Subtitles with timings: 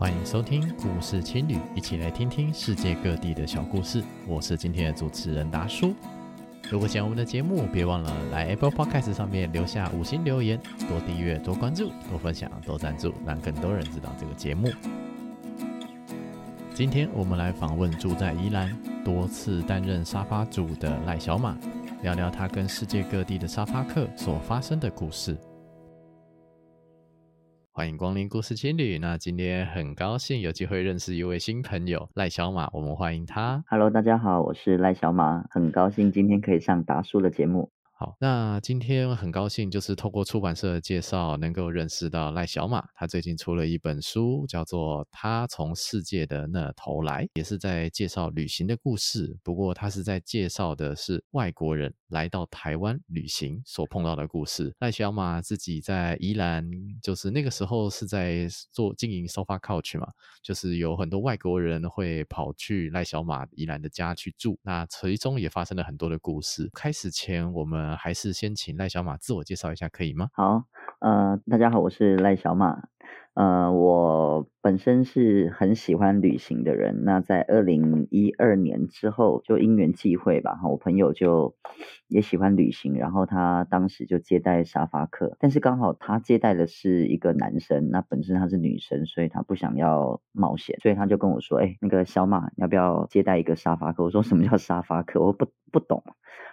[0.00, 4.02] 欢迎收听故事青旅，一起来听听世界各地的小故事。
[4.26, 5.94] 我是今天的主持人达叔。
[6.70, 10.58] 如果喜欢我们的节目，别忘了来 Apple Podcast 上面留下五星留言，
[10.88, 14.70] 多订阅、多关注、多分享、多赞助，让更多人知道这个节目。
[16.72, 18.74] 今天我们来访问住在宜兰、
[19.04, 21.54] 多次担任沙发主的赖小马，
[22.00, 25.36] 聊聊他跟世界各地的沙发客所发生的故事。
[27.80, 28.98] 欢迎光临故事青旅。
[28.98, 33.64] 那今天很高兴有机会认识一位新朋友赖小马，我们欢迎他。
[33.68, 37.72] Hello，大家好，我是赖小马，很高兴今天可以上达叔的节目。
[37.92, 42.84] 好，那今天很高兴，就是透过出版社的介绍，能够认识到赖小马。
[42.94, 49.38] 他最近出了一本书，叫做《他从世界的那头来》，也是在介绍旅行的故事。
[49.42, 54.74] 不过，他是在介绍的是外国人来到台湾旅行所碰到的故事。
[54.80, 56.68] 赖小马自己在宜兰，
[57.02, 60.08] 就是那个时候是在做经营 Sofa Couch 嘛，
[60.42, 64.58] 就是有很多外国人会跑去赖小马宜兰的家去住。
[64.62, 66.68] 那其中也发生了很多的故事。
[66.74, 70.28] 开始前，我们还是先请赖小马自我介绍一下，可以吗？
[70.32, 70.64] 好，
[71.00, 72.88] 呃，大家好，我是赖小马。
[73.34, 77.04] 呃，我本身是很喜欢旅行的人。
[77.04, 81.54] 那在二零一二年之后，就因缘际会吧，我朋友就
[82.08, 95.20] 也喜欢旅行，然后他当时就接待沙发客，但是刚好他接待的是一个男生，那本身他是女生，所以他不想要冒险，所以他就跟我说：“哎，那个小马，要不要接待一个沙发客？”我说：“什么叫沙发客？
[95.20, 96.02] 我不不懂。”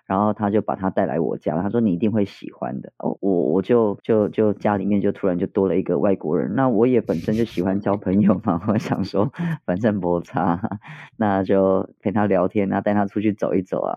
[0.06, 2.94] 然后他就把他带来我家，他说，你一定会喜欢的。
[2.98, 9.32] 我我就就就家里面就突然就多了一个外国人，那我也本身就喜欢交朋友嘛， 我想说
[9.66, 10.80] 反正不差，
[11.18, 13.96] 那就陪他聊天啊，带他出去走一走啊，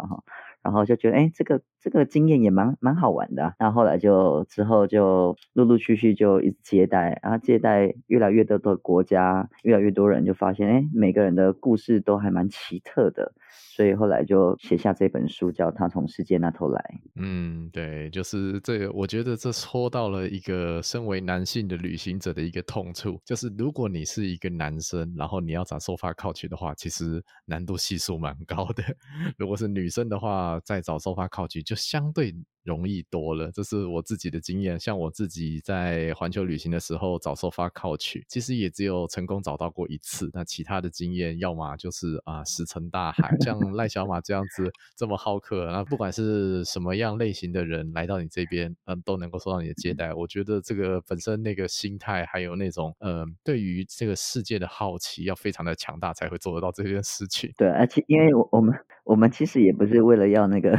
[0.63, 3.55] 然后就觉得哎，这个这个经验也蛮蛮好玩的。
[3.59, 13.33] 那后来就之后就陆陆续续就一直接待，然后接待越来越多的国家，越来越多人就发现哎，每个人的故事都还蛮奇特的。
[13.81, 16.79] 所以后来就写下这本书，叫《他从世界那头来》。
[17.15, 28.85] 嗯，对，就是这个，我觉得这戳到了一个身为男性的旅行者的一个痛处，就是如果你是一个男生，然后你要找 Sofa Couch 的话，其实难度系数蛮高的。
[29.39, 34.79] 如果是女生的话，再找 Sofa Couch 就相对容易多了，这是我自己的经验。
[34.79, 40.31] 像我自己在环球旅行的时候找 Sofa Couch，其实也只有成功找到过一次。
[40.33, 43.35] 那其他的经验，要么就是啊石沉大海。
[43.41, 50.13] 像 赖小马这样子这么好客，那不管是什么样类型的人来到你这边，嗯，都能够受到你的接待。
[50.13, 57.51] 我觉得这个本身那个心态，还有那种嗯，对于这个世界的好奇，要非常的强大，才会做得到这件事情。
[57.57, 60.79] 对，而且因为我们我们其实也不是为了要那个。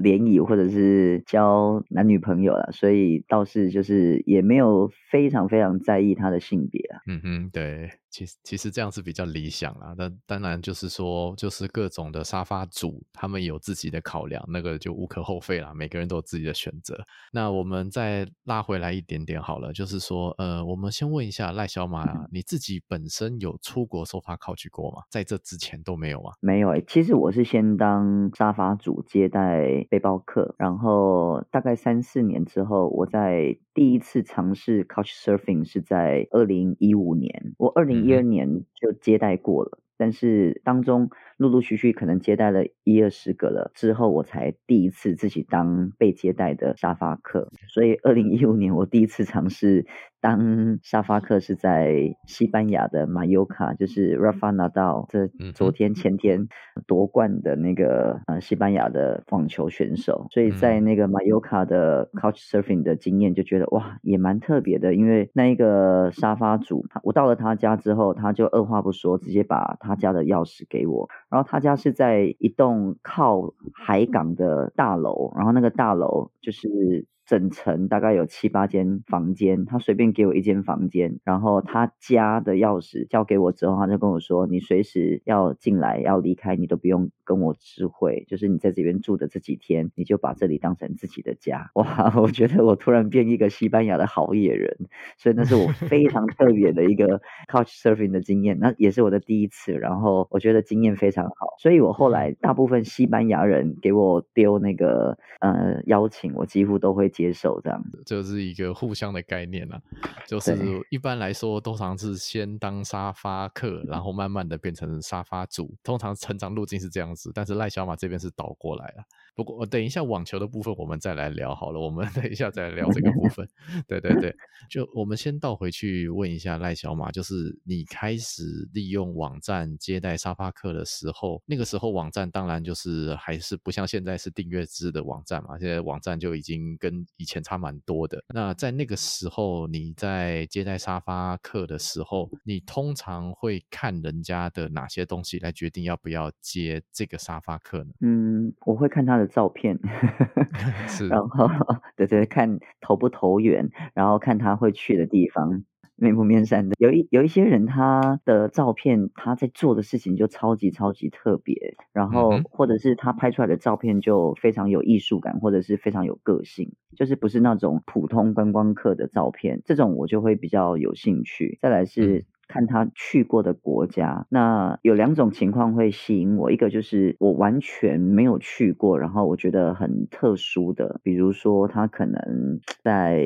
[0.00, 7.00] 联谊或者是交男女朋友了，所以倒是就是也没有非常非常在意他的性别啊。
[7.06, 7.90] 嗯哼，对。
[8.12, 15.72] 其实其实这样是比较理想啦，那当然就是说，就是各种的沙发主他们有自己的考量，那个就无可厚非啦。
[15.72, 16.98] 每个人都有自己的选择。
[17.32, 25.02] 那我们再拉回来一点点好了，就是说，呃，我们先问一下赖小马，你自己本身有出国 Sofa Couch 过吗？
[25.08, 26.32] 在这之前都没有吗？
[26.40, 38.00] 没有诶、欸，其实我是先当沙发主接待背包客，然后大概三四年之后，我在第一次尝试 Couch Surfing 是在二零一五年，我二零。
[38.00, 47.48] 一二年就接待过了，但是当中陆陆续续可能接待了一二十个了之后，我才第一次自己当被接待的沙发客。
[47.72, 49.86] 所以二零一五年我第一次尝试
[50.20, 56.46] 当沙发客是在西班牙的马尤卡，就是 Rafa Nadal 这昨天前天
[56.86, 60.26] 夺冠的那个呃西班牙的网球选手。
[60.30, 77.06] 所以在那个马尤卡的 Couch Surfing 的经验就觉得哇也蛮特别的，因为那一个沙发主，我到了他家之后，他就二话不说直接把他家的钥匙给我，然后他家是在一栋靠海港的大楼，然后那个大楼就是。
[77.30, 91.70] 整层大概有七八间房间，他随便给我一间房间，然后他家的钥匙交给我之后，他就跟我说：“你随时要进来要离开，你都不用跟我知会，就是你在这边住的这几天，你就把这里当成自己的家。
[91.78, 94.76] ”哇，我觉得我突然变一个西班牙的好野人，
[95.16, 107.08] 所以那是我非常特别的一个 Couch Surfing 的经验，那也是我的第一次，然后我觉得经验非常好，所以我后来大部分西班牙人给我丢那个呃邀请，我几乎都会。
[107.20, 109.80] 接受这样子，就是一个互相的概念啦。
[110.26, 110.56] 就是
[110.90, 117.30] 一般来说，通常是先当沙发客，然后慢慢的变成沙发主，通常成长路径是这样子。
[117.34, 119.04] 但是赖小马这边是倒过来了。
[119.34, 123.48] 不过我等一下网球的部分我们再来聊好了，我们 等一下再来聊这个部 分。
[123.86, 124.34] 对对对，
[124.68, 138.22] 就我们先倒回去问一下赖小马，就是你开始利用网站接待沙发客的时候，那个时候网站当然就是还是不像现在是订阅制的网站嘛，现在网站就已经跟以前差蛮多的。
[138.34, 147.90] 那在那个时候你在接待沙发客的时候，你通常会看人家的哪些东西来决定要不要接这个沙发客呢？
[148.00, 149.78] 嗯，我会看他的照片，
[151.08, 151.48] 然后
[151.96, 155.64] 对对，看投不投缘，然后看他会去的地方。
[156.02, 171.58] 面不面善的，有一有一些人，他的照片，他在做的事情就超级超级特别，然后或者是他拍出来的照片就非常有艺术感，或者是非常有个性，就是不是那种普通观光客的照片，这种我就会比较有兴趣。
[171.60, 172.24] 再来是。
[172.52, 183.22] 看他去过的国家，那有两种情况会吸引我，一个就是我完全没有去过，然后我觉得很特殊的，比如说他可能在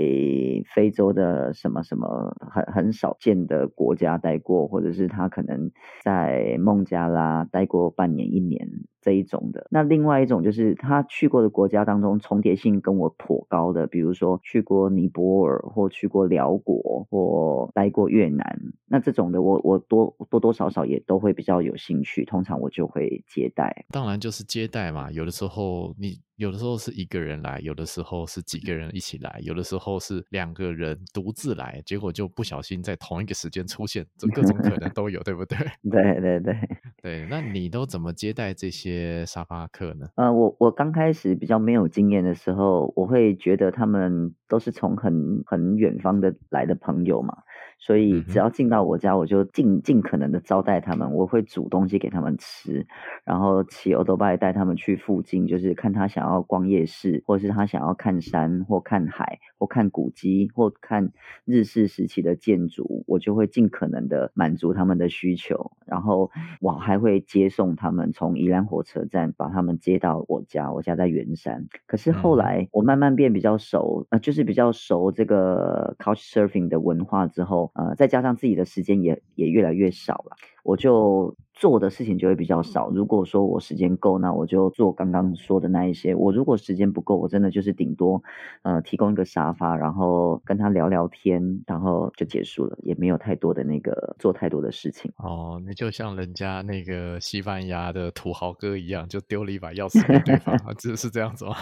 [0.75, 5.71] 非洲的什么什么很很少见的国家待过，或者是他可能
[6.05, 8.69] 在孟加拉待过半年一年。
[9.05, 23.85] 这一种的，那另外一种就是他去过的国家当中重叠性跟我颇高的，比如说去过尼泊尔或去过寮国或待过越南，那这种的我我多多多少少也都会比较有兴趣，通常我就会接待。
[23.91, 26.25] 当然就是接待嘛，有的时候你。
[26.37, 35.57] 有的时候是一个人来，有的时候是几个人一起来，有的时候是两个人独自来，结果就不小心在同一个时间出现，这 各种可能都有，对不对？
[35.91, 36.55] 对对对
[37.03, 37.27] 对。
[37.31, 40.07] 那你都怎么接待这些沙发客呢？
[40.17, 47.37] 呃，我我刚开始比较没有经验的时候，我会觉得他们都是从很很远方的来的朋友嘛。
[47.85, 51.13] 所以只要进到我家，我就尽尽可能的招待他们。
[51.13, 52.87] 我会煮东西给他们吃，
[53.27, 61.13] 然后骑欧兜拜带他们去附近，就是看他想要逛夜市，或是他想要看山或看海或看古迹或看
[61.45, 65.73] 日式时期的建筑，我就会尽可能的满足他们的需求。
[65.85, 66.31] 然后
[66.63, 71.67] 我还会接送他们从宜兰火车站把他们接到我家，我家在圆山。
[71.87, 77.73] 可是后来我慢慢变比较熟，呃，就是比较熟这个 Couchsurfing 的文化之后。
[77.75, 82.91] 呃，再加上自己的时间也也越来越少了，我就做的事情就会比较少。
[82.91, 86.15] 如果说我时间够，那我就做刚刚说的那一些。
[86.15, 88.23] 我如果时间不够，我真的就是顶多
[88.63, 95.13] 呃提供一个沙发，然后跟他聊聊天，然后就结束了，也没有太多的那个做太多的事情。
[95.17, 101.55] 哦，那就像人家那个西班牙的土豪哥一样，就丢了一把钥匙给对方， 这是这样子吗？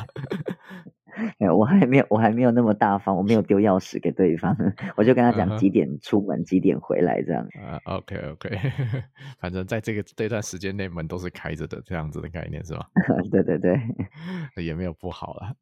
[1.38, 4.56] 没有，我还没有，我还没有那么大方，我没有丢钥匙给对方，
[4.96, 6.44] 我就跟他讲几点出门，uh -huh.
[6.44, 7.46] 几点回来这样。
[7.64, 8.58] 啊、uh,，OK OK，
[9.40, 12.86] 反正在这个这段时间内门都是开着的，这样子的概念是吧？
[13.30, 13.80] 对对对，
[14.64, 15.54] 也没有不好啦。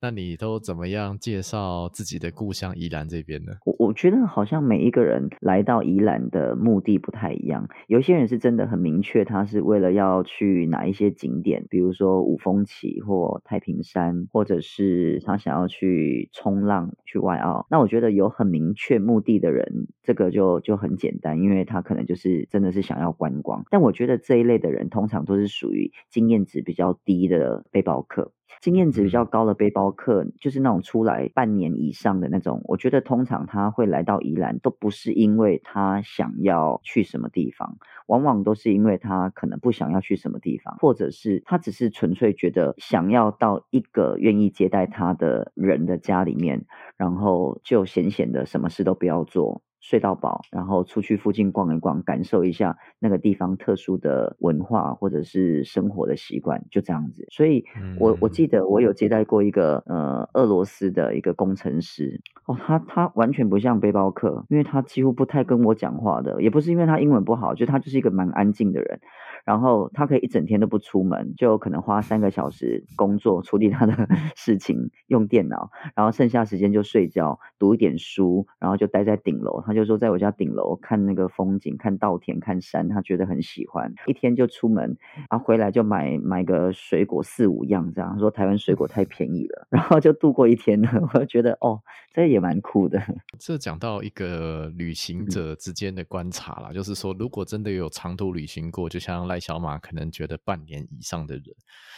[0.00, 3.52] 那你都怎么样介绍自己的故乡宜兰这边呢？
[3.64, 15.03] 我我觉得好像每一个人来到宜兰的目的不太一样，有些人是真的很明确，他是为了要去哪一些景点，比如说五峰旗或太平山，或者是。
[15.04, 23.64] 是他想要去冲浪、去外澳，那我觉得有很明确目的的人，这个就就很简单，因为他可能就是真的是想要观光。
[23.70, 28.32] 但我觉得这一类的人通常都是属于经验值比较低的背包客。
[28.60, 32.60] 经验值比较高的背包客，就是那种出来半年以上的那种。
[32.64, 46.64] 我觉得通常他会来到宜兰，都不是因为他想要去什么地方，往往都是因为他可能不想要去什么地方，或者是他只是纯粹觉得想要到一个愿意接待他的人的家里面，
[46.96, 49.62] 然后就闲闲的什么事都不要做。
[49.84, 57.26] 睡到饱，然后出去附近逛一逛，感受一下那个地方特殊的文化或者是生活的习惯，就这样子。
[57.30, 57.62] 所以
[58.00, 69.00] 我，我我记得我有接待过一个呃俄罗斯的一个工程师哦，他他完全不像背包客，因为他几乎不太跟我讲话的，也不是因为他英文不好，就他就是一个蛮安静的人。
[69.44, 73.92] 然后他可以一整天都不出门，就可能花三个小时工作处理他的
[74.34, 79.62] 事情，用电脑，然后剩下时间就睡觉，读一点书，然后就待在顶楼。
[79.66, 83.92] 他就说，在我家顶楼看那个风景，看稻田，看山，他觉得很喜欢。
[84.06, 84.96] 一天就出门，
[85.30, 88.12] 然后回来就买买个水果四五样这样。
[88.12, 90.88] 他说台湾水果太便宜了， 然后就度过一天了。
[91.12, 91.80] 我就觉得哦，
[92.12, 93.02] 这也蛮酷的。
[93.38, 101.44] 这讲到一个旅行者之间的观察啦，嗯、就是说，如果真的有长途旅行过，就像赖小马可能觉得半年以上的人，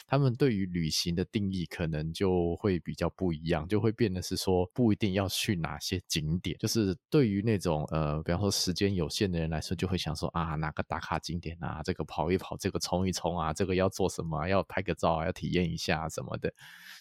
[0.06, 16.52] 他们对于旅行的定义可能就会比较不一样，就会变得是说不一定要去哪些景点，就是对于那种种呃，比方说时间有限的人来说，就会想说啊，哪个打卡景点啊，这个跑一跑，这个冲一冲啊，这个要做什么，要拍个照啊，要体验一下什么的，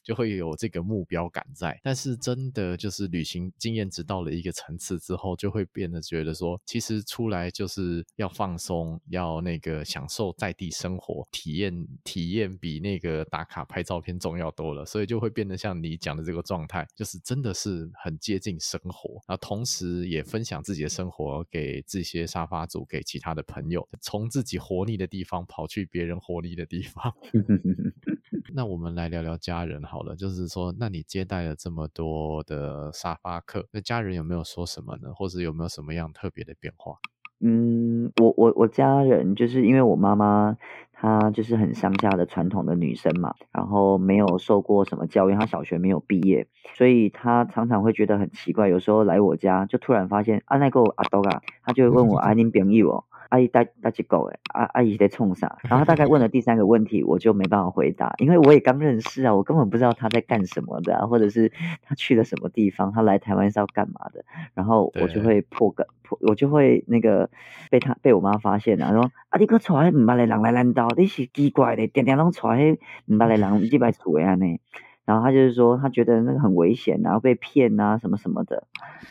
[0.03, 1.79] 就会有这个目标感在。
[1.83, 27.13] 但是真的就是旅行经验值到了一个层次之后，就会变得觉得说，其实出来就是要放松，要那个享受在地生活，体验体验比那个打卡拍照片重要多了，所以就会变得像你讲的这个状态，就是真的是很接近生活，然后同时也分享自己的生活给这些沙发主，给其他的朋友，从自己活腻的地方跑去别人活腻的地方。
[28.53, 35.13] 那我们来聊聊家人好了，就是说，那你接待了这么多的沙发客，那家人有没有说什么呢？
[35.13, 36.97] 或者有没有什么样特别的变化？
[37.41, 40.55] 嗯，我我我家人就是因为我妈妈
[40.93, 53.03] 她就是很乡下的传统的女生嘛，然后没有受过什么教育，她小学没有毕业，所以她常常会觉得很奇怪，有时候来我家就突然发现啊那个阿多啊，她就会问我 啊您朋友哦。
[53.35, 55.57] 阿姨带带去狗哎，阿阿姨在冲啥？
[55.69, 61.51] 然后大概问了第三个问题，我就没办法回答，因为我也刚认识啊，我根本不知道他在干什么的，啊，或者是
[61.83, 64.23] 他去了什么地方，他来台湾是要干嘛的。
[64.53, 67.29] 然后我就会破个破，我就会那个
[67.69, 72.77] 被他被我妈发现了，说啊，你个带迄唔捌的人来烂道，你是奇怪的，点点拢带迄
[73.07, 74.61] 唔捌的人你摆厝安尼？
[75.03, 78.65] 然后他就是说，他觉得那个很危险，然后被骗啊什么什么的。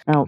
[0.06, 0.24] 那。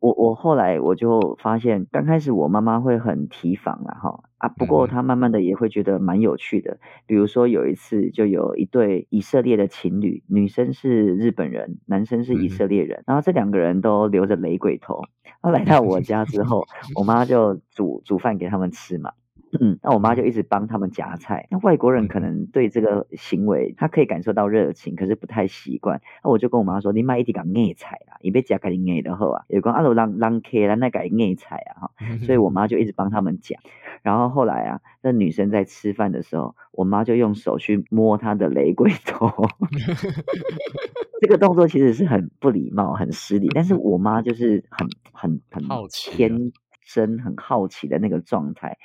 [0.00, 6.78] 嗯我我后来我就发现，刚开始我妈妈会很提防啊哈啊，不过她慢慢的也会觉得蛮有趣的。
[7.04, 15.00] 比如说有一次，就有一对以色列的情侣，女生是日本人，男生是以色列人，然后这两个人都留着雷鬼头。
[15.42, 16.64] 他来到我家之后，
[16.94, 19.10] 我妈就煮煮饭给他们吃嘛。
[19.60, 21.46] 嗯，那我妈就一直帮他们夹菜。
[21.50, 26.00] 那外国人可能对这个行为，他可以感受到热情，可是不太习惯。
[26.22, 31.90] 那我就跟我妈说：“你买一点个硬菜啊，你别夹个硬的好啊。”有讲阿罗让让客人那个硬菜啊哈，
[32.26, 33.56] 所以我妈就一直帮他们夹。
[34.02, 39.30] 然后后来啊，那女生在吃饭的时候，我妈就用手去摸她的雷鬼头。
[41.20, 46.52] 这个动作其实是很不礼貌、很失礼，但是我妈就是很很很天
[46.88, 48.78] 真、很好奇的那个状态。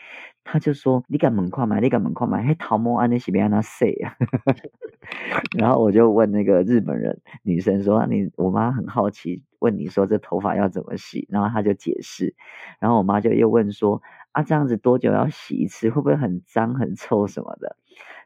[0.44, 1.80] 他就说：“你敢门框吗？
[1.80, 2.44] 你敢门框吗？
[2.46, 4.16] 嘿，桃木安那是别让他洗啊。
[5.58, 12.36] ”然后我就问那个日本人女生说：“你我妈很好奇，问你说这头发要怎么洗？”然后他就解释，
[12.80, 14.02] 然后我妈就又问说
[14.34, 15.90] ：“啊，这样子多久要洗一次？
[15.90, 17.78] 会不会很脏很臭什么的？”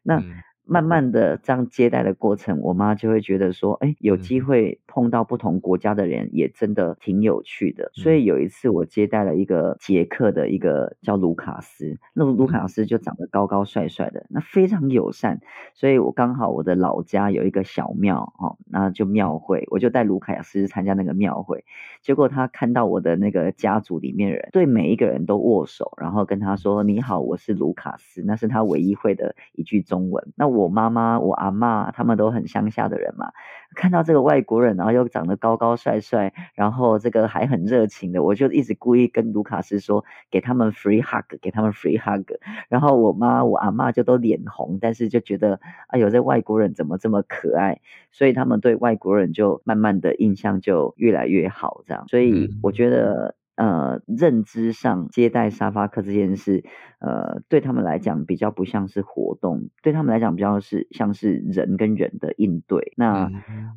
[0.03, 0.23] 那。
[0.67, 7.89] 慢慢的这样接待的过程，我妈就会觉得说，哎，有机会碰到不同国家的人，也真的挺有趣的。
[7.93, 15.39] 所以有一次我接待了一个捷克的一个叫卢卡斯，那卢卡斯就长得高高帅帅的，那非常友善。
[15.73, 21.63] 所以我刚好我的老家有一个小庙，哦，那就庙会，我就带卢卡斯参加那个庙会。
[22.01, 30.27] 结果他看到我的那个家族里面人，对每一个人都握手，然后跟他说：“你好，我是卢卡斯。”那是他唯一会的一句中文。
[30.35, 30.56] 那我。
[30.57, 33.31] 我妈妈、我阿妈，他们都很乡下的人嘛，
[33.75, 42.31] 看到这个外国人，然后又长得高高帅帅，然后这个还很热情的，我就一直故意跟卢卡斯说，给他们 free hug，给他们 free hug。
[42.69, 47.79] 然后我妈、我阿妈就都脸红，但是就觉得，哎呦，这外国人怎么这么可爱？
[48.11, 52.07] 所以他们对外国人就慢慢的印象就越来越好，这样。
[52.07, 53.35] 所以我觉得。
[53.57, 56.63] 呃，认知上接待沙发客这件事，
[56.99, 62.93] 呃，对他们来讲比较不像是活动，对他们来讲比较是像是人跟人的应对。
[62.95, 63.31] 那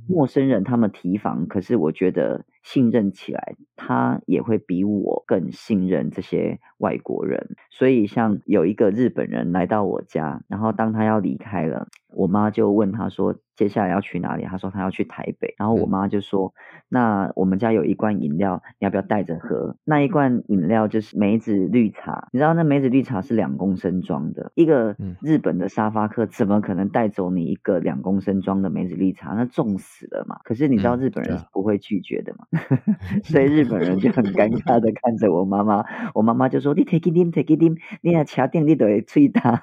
[0.07, 7.57] 陌生人他们提防，可是我觉得信任起来，他也会比我更信任这些外国人。
[7.71, 14.45] 所以像有一个日本人来到我家，然后当他要离开了，我妈就问他说，接下来要去哪里？
[14.45, 16.55] 他说他要去台北，然后我妈就说
[16.89, 19.77] ：“那我们家有一罐饮料，你要不要带着喝？
[19.85, 29.35] 那一罐饮料就是梅子绿茶，你知道那梅子绿茶是两公升装的，一个日本的沙发客怎么可能带走你一个两公升装的梅子绿茶？
[29.35, 30.41] 那重死了嘛！
[30.45, 32.47] 可是你知道日本人是不会拒绝的嘛，
[33.25, 39.63] 所以日本人就很尴尬的看着我妈妈，我妈妈就说：你 take it in，take it in，你要掐定你得吹他，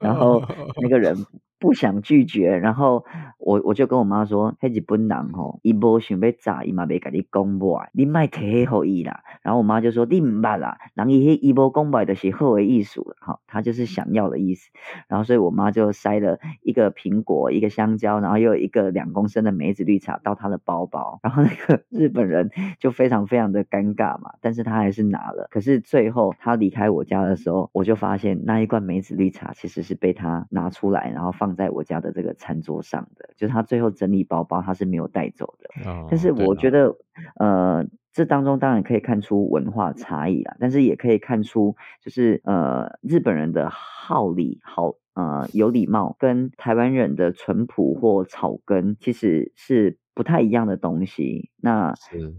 [0.00, 0.42] 然后
[0.80, 1.14] 那个人。”
[1.60, 3.04] 不想拒绝，然后
[3.38, 9.22] 我我就跟我妈说，迄日本人吼，伊无想要炸，伊嘛袂甲你讲买，你卖摕互伊啦。
[9.42, 14.70] 然后我妈就说，你唔捌啦，人伊迄伊无讲买的是好的意思，好，他就是想要的意思。
[15.06, 21.20] 然后所以我妈就塞了一个苹果，一个香蕉，然后又有一个两公升的梅子绿茶到她的包包。
[21.22, 25.46] 然后那个 日本人就非常非常的尴尬嘛，但是他还是拿了。
[25.50, 31.49] 可是最后他离开我家的时候，我就发现那一罐梅子绿茶其实是被他拿出来，然后放。
[31.54, 35.90] 在我家的这个餐桌上的，就是他最后整理包包，他是没有带走的。
[35.90, 36.96] 哦，但是我觉得，
[37.36, 49.98] 呃，这当中当然可以看出文化差异啦，但是也可以看出，就是呃，日本人的好礼好呃有礼貌，跟台湾人的淳朴或草根其实是。
[50.20, 51.94] 不太一样的东西，那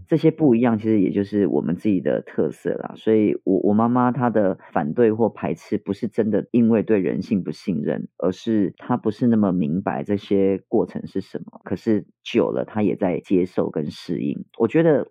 [0.06, 2.94] 这些不一样，其实也就是我们自己的特色啦。
[2.96, 11.60] 所以我，我我妈妈她的反对或排斥，不是真的因为对人性不信任，而是她不是那么明白这些过程是什么。
[11.64, 14.44] 可是久了，她也在接受跟适应。
[14.58, 15.08] 我觉得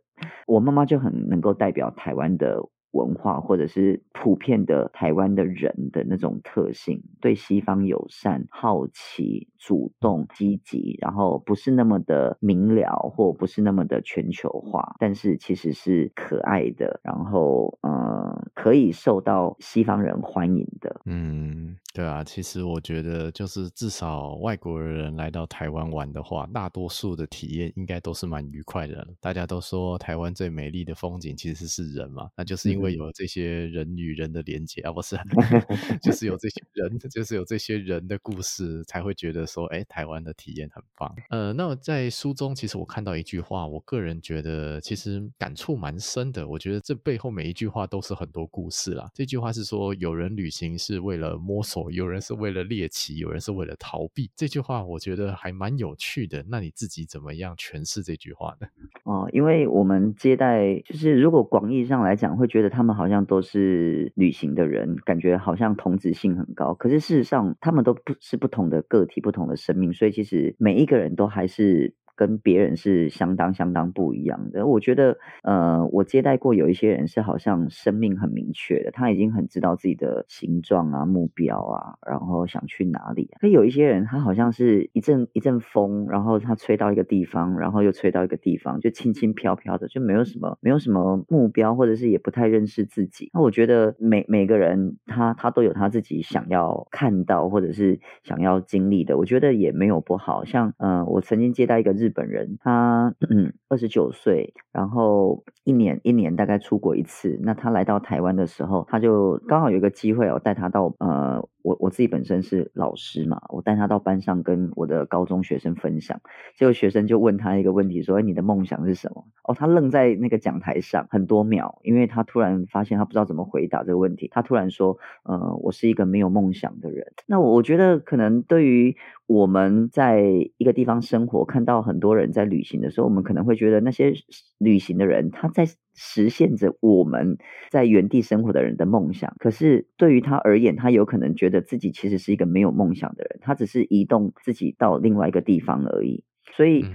[0.47, 2.69] 我妈妈就很能够代表台湾的。
[2.91, 21.01] 文化或者是普遍的台湾的人的那种特性，对西方友善、好奇、主动、积极，然后不是那么的明了，或不是那么的全球化，但是其实是可爱的，然后嗯，可以受到西方人欢迎的。
[21.05, 29.07] 嗯，对啊，其实我觉得就是至少外国人来到台湾玩的话，大多数的体验应该都是蛮愉快的。
[29.21, 32.80] 大家都说台湾最美丽的风景其实是人嘛，那就是因。
[32.81, 35.15] 因为有这些人与人的连接啊，不是，
[36.01, 41.13] 就是有这些人， 就是有这些人的故事，才会觉得说，哎，台湾的体验很棒。
[41.29, 46.47] 呃，那在书中，其实我看到一句话，我个人觉得其实感触蛮深的。
[46.47, 49.07] 我觉得这背后每一句话都是很多故事啦。
[49.13, 54.31] 这句话是说，有人旅行是为了摸索，有人是为了猎奇，有人是为了逃避。
[54.35, 56.43] 这句话我觉得还蛮有趣的。
[56.49, 58.67] 那你自己怎么样诠释这句话呢？
[59.03, 62.70] 哦，因为我们接待，就是如果广义上来讲，会觉得。
[62.71, 66.73] 他们好像都是旅行的人，感觉好像同质性很高。
[66.73, 71.93] 可是事实上，他们都不是不同的个体，不同的生命，所以其实每一个人都还是。
[72.21, 74.67] 跟别人是相当相当不一样的。
[74.67, 83.31] 我觉得，呃，我接待过有一些人是好像生命很明确的，他已经很知道自己的形状啊、目标啊，然后想去哪里。
[83.39, 93.31] 可有一些人，他好像是一阵一阵风，然后他吹到一个地方，然后又吹到一个地方，就轻轻飘飘的，就没有什么没有什么目标，或者是也不太认识自己。
[93.33, 100.45] 那我觉得每每个人他他都有他自己想要看到或者是想要经历的，我觉得也没有不好。
[100.45, 103.13] 像，呃，我曾经接待一个日本人，他
[103.69, 107.39] 二十九岁，然后一年一年大概出国一次。
[107.41, 111.47] 那他来到台湾的时候，他就刚好有一个机会，我带他到呃。
[111.63, 116.19] 我我自己本身是老师嘛，我带他到班上跟我的高中学生分享，
[116.55, 124.27] 结果学生就问他一个问题，说：“哎，你的梦想是什么？”哦，他愣在那个讲台上很多秒，因为他突然发现他不知道怎么回答这个问题。
[124.31, 128.95] 他突然说：“呃，我是一个没有梦想的人。”那我觉得可能对于
[129.27, 130.21] 我们在
[130.57, 134.13] 一个地方生活，看到很多人在旅行的时候，我们可能会觉得那些
[134.61, 137.37] 旅行的人他在实现着我们
[137.71, 139.33] 在原地生活的人的梦想。
[139.39, 141.61] 可是对于他而言，他有可能觉得。
[141.71, 146.25] 自己其实是一个没有梦想的人，他只是移动自己到另外一个地方而已，
[146.57, 146.85] 所以。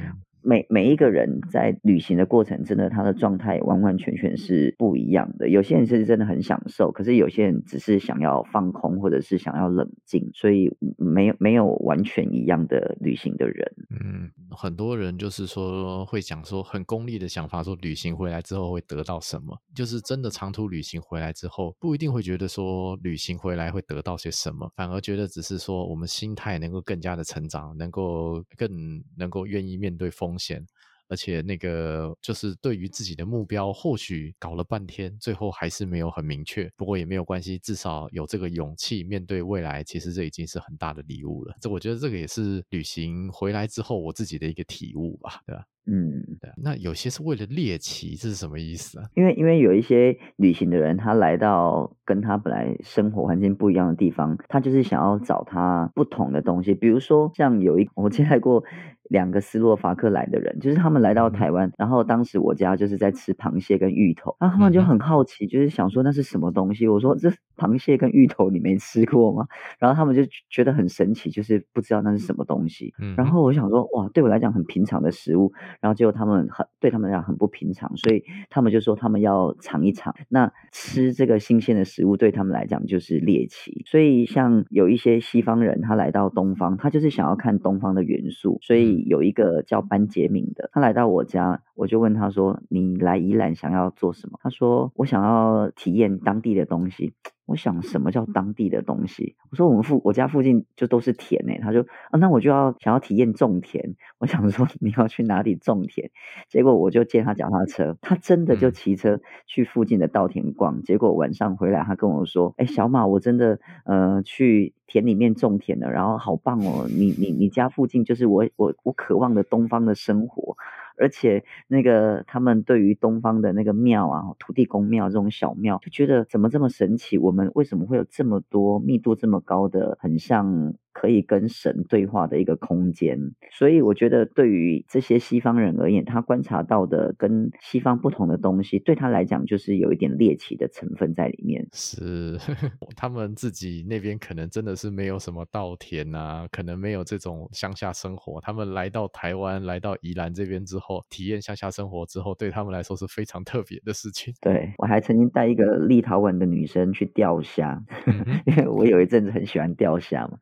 [0.46, 5.48] 每每一个人在旅行的过程，真的他的状态完完全全是不一样的。
[5.48, 13.74] 有些人是真的很享受，可是有些人只是想要放空，或者是想要冷静，所以没有没有完全一样的旅行的人。
[13.90, 19.58] 嗯，很多人就是说会讲说很功利的想法，说旅行回来之后会得到什么？
[19.74, 28.70] 就是真的长途旅行回来之后，不一定会觉得说旅行回来会得到些什么，反而觉得只是说我们心态能够更加的成长，能够更
[29.16, 30.64] 能够愿意面对风险，
[31.08, 36.70] 而且那个就是对于自己的目标，或许搞了半天，最后还是没有很明确。
[36.76, 41.54] 不过也没有关系，至少有这个勇气面对未来，其实这已经是很大的礼物了。
[41.60, 45.64] 这我觉得这个也是旅行回来之后我自己的一个体悟吧，对吧？
[45.86, 46.50] 嗯，对。
[46.56, 49.06] 那有些是为了猎奇，这是什么意思啊？
[49.14, 56.74] 因为因为有一些旅行的人，他来到跟他本来生活环境不一样的地方，他就是想要找他不同的东西。
[56.74, 58.64] 比如说，像有一 我接待过。
[59.08, 66.88] 两个斯洛伐克来的人，就是他们来到台湾，然后当时我家就是在吃螃蟹跟芋头，然后他们就很好奇，就是想说那是什么东西。
[66.88, 69.46] 我说，这螃蟹跟芋头你没吃过吗？
[69.78, 72.92] 然后他们就觉得很神奇，就是不知道那是什么东西。
[73.16, 80.14] 然后我想说哇，对我来讲很平常的食物，然后结果他们很对他们来讲很不平常，所以他们就说他们要尝一尝。
[80.28, 97.12] 那吃这个新鲜的食物对他们来讲就是猎奇，所以像有一些西方人他来到东方，他就是想要看东方的元素，所以有一个叫班杰明的，他来到我家，我就问他说：“你来宜兰想要做什么？”他说：“我想要体验当地的东西。”
[97.46, 99.36] 我想什么叫当地的东西？
[99.50, 103.94] 我说我们附我家附近就都是田诶，他就啊，那我就要想要体验种田。
[104.18, 106.10] 我想说你要去哪里种田？
[106.48, 110.82] 结果我就借他脚踏车，他真的就骑车去附近的稻田逛。
[110.82, 116.86] 结果晚上回来，他跟我说：“哎，小马，我真的呃去田里面种田了，然后好棒哦！
[116.88, 120.56] 你你你家附近就是我我我渴望的东方的生活。”
[120.98, 127.18] 而且那个他们对于东方的那个庙啊，土地公庙这种小庙，就觉得怎么这么神奇？
[127.18, 130.74] 我们为什么会有这么多密度这么高的，很像？
[130.98, 133.18] 可以跟神对话的一个空间，
[133.50, 141.68] 所以我觉得对于这些西方人而言，他观察到的跟西方不同的东西，对他来讲就是有一点猎奇的成分在里面。
[141.74, 142.38] 是，
[142.96, 148.40] 他们自己那边可能真的是没有什么稻田啊，可能没有这种乡下生活。
[148.40, 154.32] 他们来到台湾，来到宜兰这边之后，体验乡下生活之后，对他们来说是非常特别的事情。
[154.40, 157.78] 对，我还曾经带一个立陶宛的女生去钓虾，
[158.46, 160.38] 因为我有一阵子很喜欢钓虾嘛。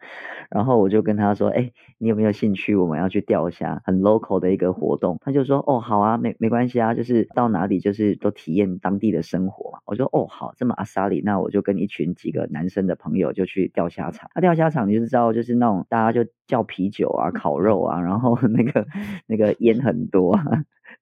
[0.50, 2.74] 然后我就跟他说：“哎，你有没有兴趣？
[2.76, 14.30] 我们要去钓虾，很 local 的一个活动。”他就说：“哦，好啊，没没关系啊，就是到哪里就是都体验当地的生活嘛。”我说：“哦，好，这么阿萨里，那我就跟一群几个男生的朋友就去钓虾场。
[14.34, 18.86] 那钓虾场你就知道，就是那种大家就叫啤酒啊、烤肉啊，然后 那个
[19.26, 20.44] 那个烟很多啊。”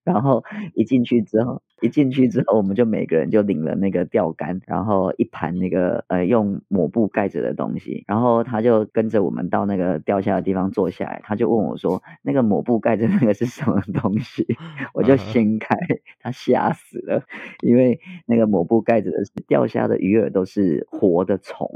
[0.05, 14.45] 然后一进去之后，一进去之后，我们就每个人就领了那个钓竿，然后一盘那个呃用抹布盖着的东西，然后他就跟着我们到那个钓虾的地方坐下来，他就问我说：“那个抹布盖着那个是什么东西？”
[14.93, 15.77] 我就掀开，
[16.21, 17.23] 他吓死了，
[17.63, 21.69] 因为那个抹布盖着的是钓虾的鱼饵，都是活的虫。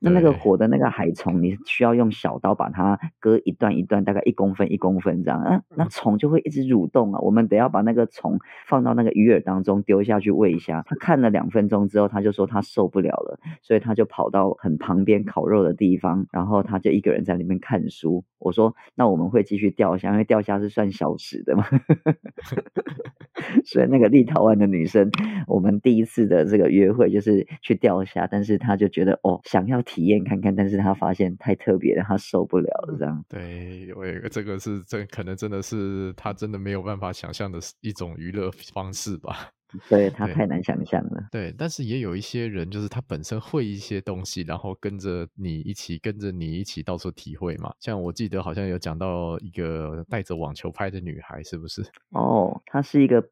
[0.00, 7.73] 那那个活的那个海虫，你需要用小刀把它割一段一段，大概一公分一公分这样，啊，那虫就会一直蠕动啊，我们得要。
[7.74, 18.24] 把那个虫放到那个鱼饵当中丢下去喂一下，他看了两分钟之后，他就说他受不了了，所以他就跑到很旁边烤肉的地方，然后他就一个人在里面看书。
[18.38, 21.64] 我说那我们会继续钓虾，因为钓虾是算小时的嘛。
[23.64, 25.10] 所以那个立陶宛的女生，
[25.48, 33.24] 我们第一次的这个约会就是去钓虾，但是他就觉得哦，想要体验看看，但是他发现太特别了，他受不了了这样。
[33.28, 37.58] 对，我这个是这可能真的是他真的没有办法想象的。
[37.80, 39.50] 一种娱乐方式吧，
[39.88, 41.22] 对，他太难想象了。
[41.32, 47.72] 对，但是也有一些人，就是他本身会一些东西，然后跟着你一起，跟着你一起到处体会嘛。
[47.80, 51.82] 像我记得好像有讲到一个带着网球拍的女孩，是不是？
[52.10, 53.22] 哦，她是一个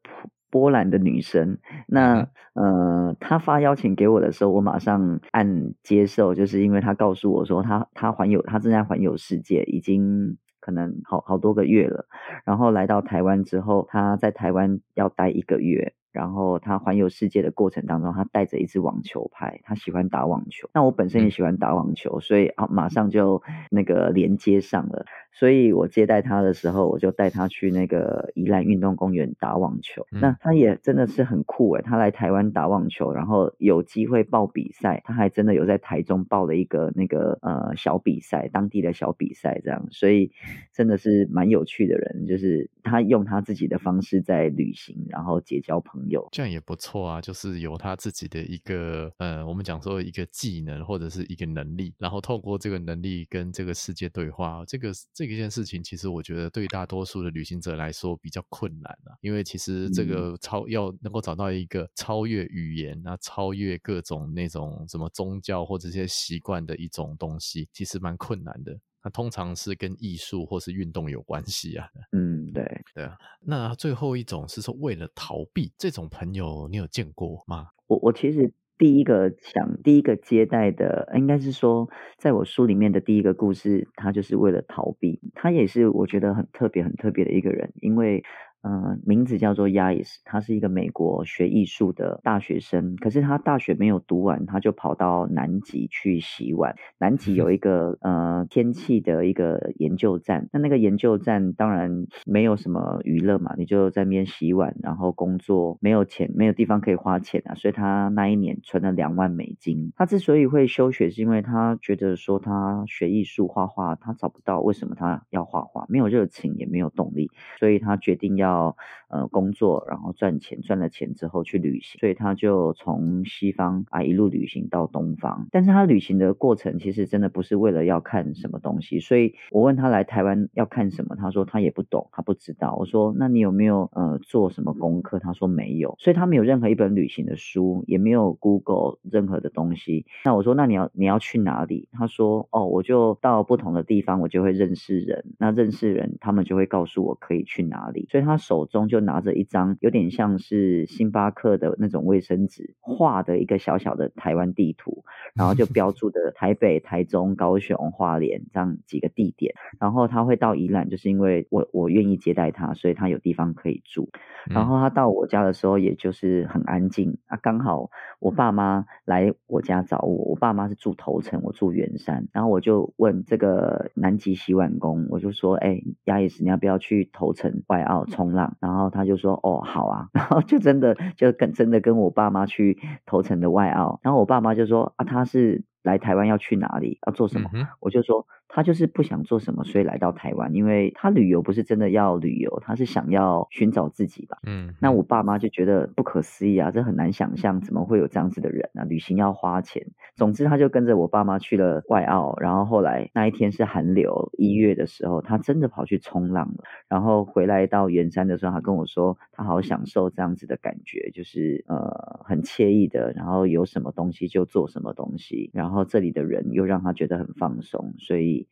[0.49, 1.57] 波兰的女生。
[1.87, 10.37] 那呃，她发邀请给我的时候，我马上按接受，就是因为她告诉我说她，她她环游，她正在环游世界，已经。
[10.63, 12.05] 可能好好多个月了，
[12.45, 15.93] 然后来到台湾之后，他在台湾要待一个月。
[16.13, 20.69] 然后他环游世界的过程当中，他带着一支网球拍，他喜欢打网球。
[20.71, 25.07] 那我本身也喜欢打网球，所以啊，马上就那个连接上了。
[25.35, 30.05] 所以我接待他的时候，我就带他去那个宜兰运动公园打网球。
[30.11, 39.87] 嗯、那他也真的是很酷诶，他来台湾打网球，然后有机会报比赛，他还真的有在台中报了一个那个呃小比赛，当地的小比赛这样。
[39.89, 40.31] 所以
[40.71, 47.19] 真的是蛮有趣的人，就是他用他自己的方式在旅行，然后结交朋友，这样也不错啊。
[47.19, 55.22] 就是有他自己的一个呃，我们讲说一个技能或者是一个能力，然后透过这个能力跟这个世界对话，这个这。
[55.25, 68.77] 这一件事情其实我觉得对大多数的旅行者来说比较困难啊，因为其实这个超要能够找到一个超越语言、那超越各种那种什么宗教或者这些习惯的一种东西，其实蛮困难的。
[69.01, 71.87] 那通常是跟艺术或是运动有关系啊。
[72.11, 73.17] 嗯，对对啊。
[73.39, 77.67] 那最后一种是说为了逃避，这种朋友你有见过吗？
[77.87, 78.53] 我我其实。
[78.83, 88.21] 第一个想第一个接待的，应该是说，在我书里面的第一个故事，他就是为了逃避，他也是我觉得很特别、很特别的一个人，因为。
[88.65, 92.95] 嗯，名字叫做亚伊斯，他是一个美国学艺术的大学生。
[92.95, 96.73] 可是他大学没有读完，他就跑到南极去洗碗。
[96.97, 107.55] 南极有一个呃天气的一个研究站，那那个研究站当然没有什么娱乐嘛，你就在那边洗碗，然后工作，没有钱，没有地方可以花钱啊。
[107.55, 109.91] 所以他那一年存了两万美金。
[109.97, 118.52] 他之所以会休学，是因为他觉得说他学艺术画画，他找不到为什么他要画画，没有热情也没有动力，所以他决定要。
[118.53, 118.77] 要
[119.13, 125.47] 呃工作，然后赚钱，赚了钱之后去旅行，所以他就从西方啊一路旅行到东方。
[125.51, 132.75] 但是他旅行的过程其实真的不是为了要看什么东西，所以我问他来台湾要看什么，他说他也不懂，他不知道。
[132.79, 135.19] 我说那你有没有呃做什么功课？
[135.19, 140.05] 他说没有，所以他没有任何一本旅行的书，也没有 Google 任何的东西。
[140.25, 141.87] 那我说那你要你要去哪里？
[141.91, 145.23] 他说哦，我就到不同的地方，我就会认识人。
[145.37, 148.07] 那认识人，他们就会告诉我可以去哪里。
[148.09, 159.53] 所以他手中就拿着一张有点像是星巴克的那种卫生纸画的一个小小的台湾地图，然后就标注的台北、台中、高雄、花莲这样几个地点。
[159.79, 164.09] 然后他会到宜兰，就是因为我我愿意接待他，所以他有地方可以住。
[164.45, 167.37] 然后他到我家的时候，也就是很安静啊。
[167.41, 167.89] 刚好
[168.19, 172.27] 我爸妈来我家找我，我爸妈是住头城，我住圆山。
[172.31, 180.07] 然后我就问这个南极洗碗工，我就说：“哎，亚也斯，你要不要去头城外澳冲浪？”然后他就说：“哦，好啊。
[180.13, 183.99] ”然后就真的就跟真的跟我爸妈去头城的外澳。
[184.03, 186.99] 然后我爸妈就说：“啊，他是来台湾要去哪里？
[187.07, 188.25] 要做什么？”嗯、我就说。
[188.55, 190.53] 他就是不想做什么，所以来到台湾。
[190.53, 194.37] 因为他旅游不是真的要旅游，他是想要寻找自己吧。
[194.45, 198.83] 嗯，那我爸妈就觉得不可思议啊，这很难想象，怎么会有这样子的人啊？
[198.83, 199.83] 旅行要花钱。
[200.15, 202.35] 总之，他就跟着我爸妈去了外澳。
[202.39, 206.63] 然后后来那一天是寒流，一月的时候，他真的跑去冲浪了。
[206.87, 213.11] 然后回来到圆山的时候，他跟我说，他好享受这样子的感觉，就是呃很惬意的。
[213.13, 218.42] 然后有什么东西就做什么东西，然后这里的人又让他觉得很放松，所以。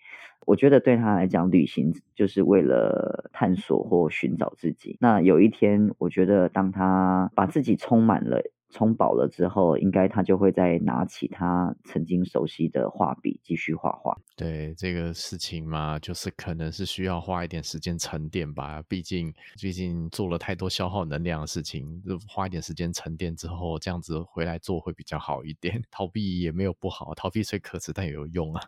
[0.45, 4.97] 我觉得对他来讲，旅行就是为了探索或寻找自己。
[4.99, 14.17] 那有一天，我觉得当他把自己充满了、充饱了之后，应该他就会再拿起他曾经熟悉的画笔，继续画画。
[14.35, 18.81] 对这个事情嘛，就是可能是需要花一点时间沉淀吧。
[18.87, 25.83] 毕竟，毕竟做了太多消耗能量的事情，花一点时间沉淀之后，这样子回来做会比较好一点。
[25.91, 28.63] 逃避也没有不好，逃避虽可耻，但也有用啊。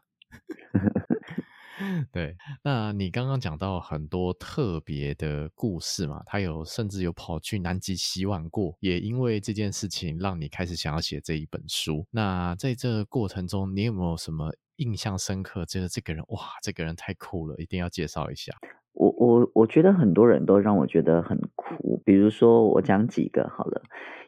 [2.12, 12.06] 对，那你刚刚讲到很多特别的故事嘛，他有甚至有跑去南极洗碗过，也因为这件事情让你开始想要写这一本书。
[12.12, 15.66] 那在这个过程中，你有没有什么印象深刻？
[15.66, 18.54] 觉得这个人哇，这个人太酷了，一定要介绍一下。
[18.94, 23.82] 我我我觉得很多人都让我觉得很酷，比如说我讲几个好了，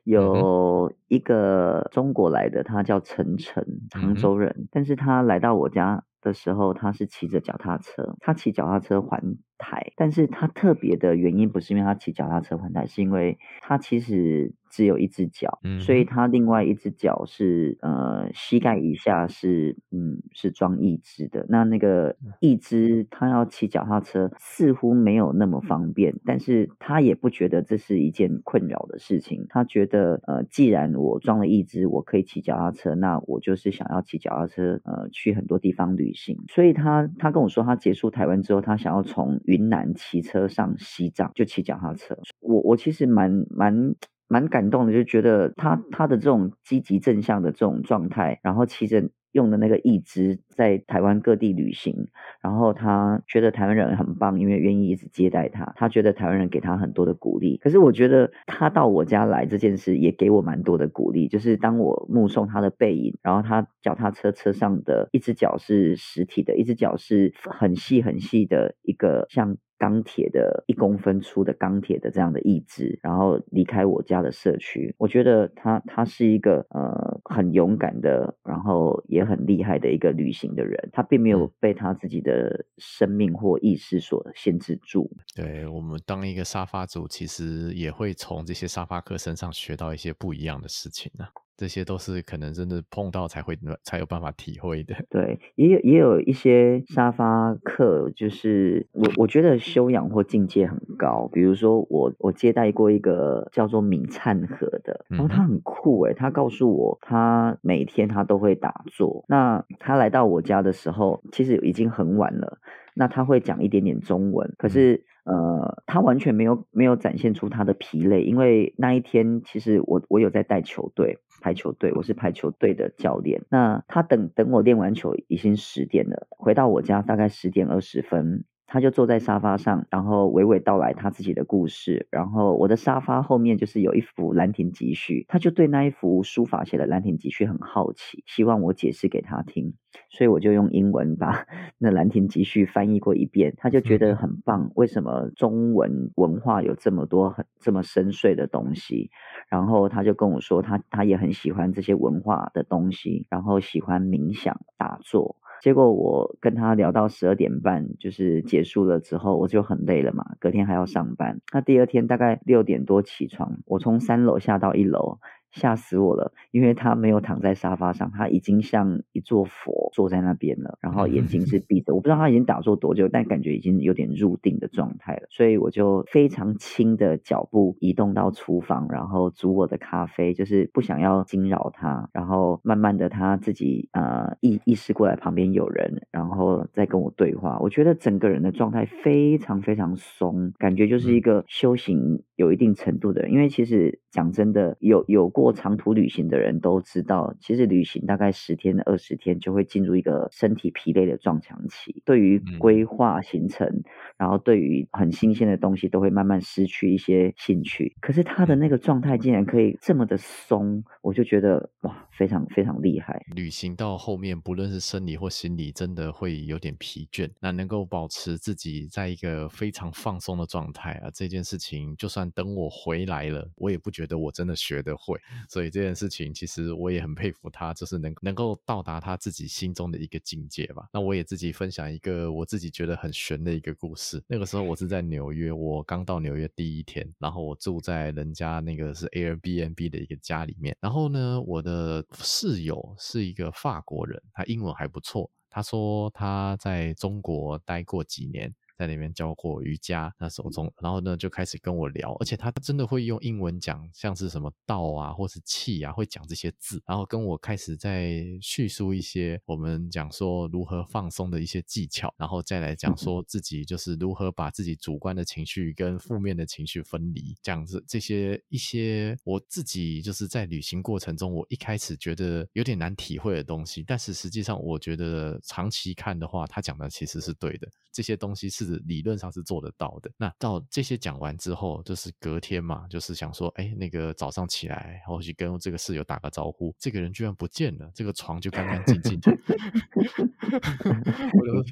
[0.04, 6.04] 有一个中国来的，他叫陈晨，常州人，嗯，但是他来到我家。
[6.26, 9.22] 的时候，他是骑着脚踏车，他骑脚踏车环
[9.60, 21.46] 台，但是他特别的原因不是因为他骑脚踏车环台，是因为他其实只有一只脚，嗯，所以他另外一只脚是呃膝盖以下是嗯是装义肢的。
[21.48, 29.46] 那那个义肢他要骑脚踏车似乎没有那么方便，但是他也不觉得这是一件困扰的事情。
[29.48, 36.38] 他觉得呃既然我装了义肢，我可以骑脚踏车，那我就是想要骑脚踏车呃去很多地方旅行。
[36.50, 42.18] 所以他他跟我说，他结束台湾之后，他想要从云南骑车上西藏，就骑脚踏车。
[42.42, 43.96] 我我其实蛮蛮
[44.28, 49.10] 蛮感动的，就觉得他他的这种积极正向的这种状态，然后骑着。
[49.36, 52.08] 用的那个义肢在台湾各地旅行，
[52.42, 55.74] 然后他觉得台湾人很棒，因为愿意一直接待他。
[55.76, 57.58] 他觉得台湾人给他很多的鼓励。
[57.58, 61.28] 可是我觉得他到我家来这件事也给我蛮多的鼓励。
[61.28, 69.58] 就是当我目送他的背影，然后他脚踏车车上的一只脚是实体的，一只脚是很细很细的一个像。
[69.78, 85.10] 钢铁的一公分粗的钢铁的这样的意志，然后离开我家的社区，我觉得他他是一个呃很勇敢的，然后也很厉害的一个旅行的人，他并没有被他自己的生命或意识所限制住。
[85.36, 91.45] 对，我们当一个沙发族，其实也会从这些沙发客身上学到一些不一样的事情呢、啊。
[91.58, 94.96] 这些都是可能真的碰到才会才有办法体会的。
[95.10, 101.30] 对，也有也有一些沙发客，就是我我觉得修养或境界很高。
[101.32, 109.24] 比如说我我接待过一个叫做闵灿和的，然后他很酷诶，他告诉我他每天他都会打坐。
[109.28, 112.60] 那他来到我家的时候，其实已经很晚了。
[112.94, 121.20] 那他会讲一点点中文，可是呃，他完全没有没有展现出他的疲累，因为那一天其实我我有在带球队。
[121.42, 123.44] 排球队，我是排球队的教练。
[123.52, 128.46] 那他等等我练完球已经十点了，回到我家大概十点二十分。
[128.76, 132.08] 他就坐在沙发上，然后娓娓道来他自己的故事。
[132.12, 139.74] 然后我的沙发后面就是有一幅《兰亭集序》，他就对那一幅书法写的《兰亭集序》很好奇，希望我解释给他听。
[140.10, 141.46] 所以我就用英文把
[141.80, 144.70] 那《兰亭集序》翻译过一遍，他就觉得很棒。
[144.76, 149.10] 为什么中文文化有这么多很这么深邃的东西？
[149.48, 155.38] 然后他就跟我说他，他他也很喜欢这些文化的东西，然后喜欢冥想打坐。
[155.62, 161.40] 结果我跟他聊到十二点半，就是结束了之后，我就很累了嘛，隔天还要上班。
[161.54, 165.20] 那第二天大概六点多起床，我从三楼下到一楼。
[165.56, 171.96] 吓死我了，因为他没有躺在沙发上，他已经像一座佛坐在那边了，然后眼睛是闭着。
[171.96, 175.28] 我不知道他已经打坐多久，但感觉已经有点入定的状态了。
[175.30, 182.10] 所以我就非常轻的脚步移动到厨房，然后煮我的咖啡，就是不想要惊扰他。
[182.12, 187.58] 然后慢慢的他自己呃意意识过来旁边有人，然后再跟我对话。
[187.62, 193.32] 我觉得整个人的状态非常非常松，感觉就是一个修行有一定程度的人。
[193.32, 195.45] 因为其实讲真的，有有过。
[195.46, 202.02] 过长途旅行的人都知道，其实旅行大概十天、二十天就会进入一个身体疲累的撞墙期。
[202.04, 203.84] 对于规划行程，嗯、
[204.18, 207.96] 然后对于很新鲜的东西，都会慢慢失去一些兴趣。
[208.02, 213.22] 可是他的那个状态竟然可以这么的松，我就觉得哇，非常非常厉害。
[213.36, 217.30] 旅行到后面，不论是生理或心理，真的会有点疲倦。
[217.40, 225.20] 那能够保持自己在一个非常放松的状态啊，这件事情，就算等我回来了，我也不觉得我真的学得会。
[225.50, 230.88] 所以这件事情，其实我也很佩服他，就是能能够到达他自己心中的一个境界吧。
[230.94, 234.24] 那我也自己分享一个我自己觉得很玄的一个故事。
[234.28, 240.76] 那个时候我是在纽约，我刚到纽约第一天，然后我住在人家那个是 Airbnb 的一个家里面。
[240.80, 245.30] 然后呢，我的室友是一个法国人，他英文还不错。
[245.50, 248.54] 他说他在中国待过几年。
[248.78, 278.65] 在那边教过瑜伽，那时候中，然后呢就开始跟我聊，而且他真的会用英文讲，像是什么道啊，或是气啊，会讲这些字，然后跟我开始在叙述一些我们讲说如何放松的一些技巧，然后再来讲说自己就是如何把自己主观的情绪跟负面的情绪分离，讲这这些一些我自己就是在旅行过程中，我一开始觉得有点难体会的东西，但是实际上我觉得长期看的话，他讲的其实是对的，这些东西是。
[278.66, 280.10] 是理论上是做得到的。
[280.18, 289.36] 那到这些讲完之后，就是隔天嘛，就是想说，哎，那个早上起来，或许跟这个室友打个招呼，这个人居然不见了，这个床就干干净净的。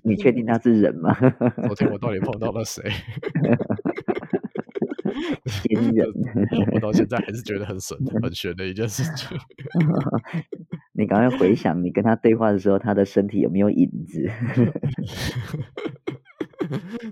[0.04, 1.16] 你确定他是人吗？
[1.68, 2.84] 昨天我到底碰到了谁？
[6.74, 9.38] 我到现在还是觉得很神、很玄的一件事情。
[10.94, 14.30] 你赶快回想，你跟他对话的时候，他的身体有没有影子？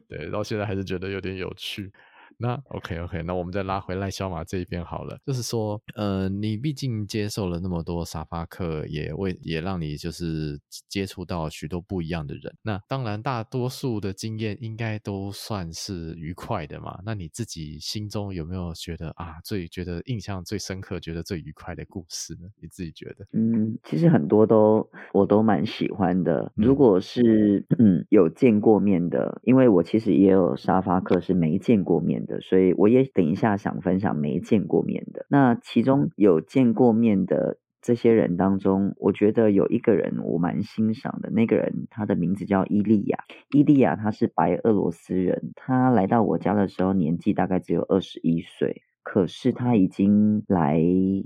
[0.07, 1.91] 对，到现在还是觉得有点有趣。
[2.41, 5.15] 那 OK OK，那我们再拉回来赖小马这一边好了。
[5.23, 12.51] 就是说，呃，你毕竟接受了那么多沙发客，也为也让你就是接触到许多不一样的人。
[12.63, 16.99] 那当然，大多数的经验应该都算是愉快的嘛。
[17.05, 22.49] 那你自己心中有没有觉得啊，最觉得印象最深刻、觉得最愉快的故事呢？
[22.59, 23.27] 你自己觉得？
[23.33, 26.51] 嗯，其实很多都我都蛮喜欢的。
[26.55, 32.30] 如果是嗯有见过面的，因为我其实也有沙发客是没见过面的。
[32.39, 35.25] 所以我也等一下想分享没见过面的。
[35.27, 41.29] 那其中有见过面的这些人当中，我觉得有一个人我蛮欣赏的。
[41.31, 43.17] 那个人他的名字叫伊利亚，
[43.49, 48.83] 伊利亚他是白俄罗斯人，他来到我家的时候年纪大概只有二十一岁。
[49.03, 50.79] 可是他已经来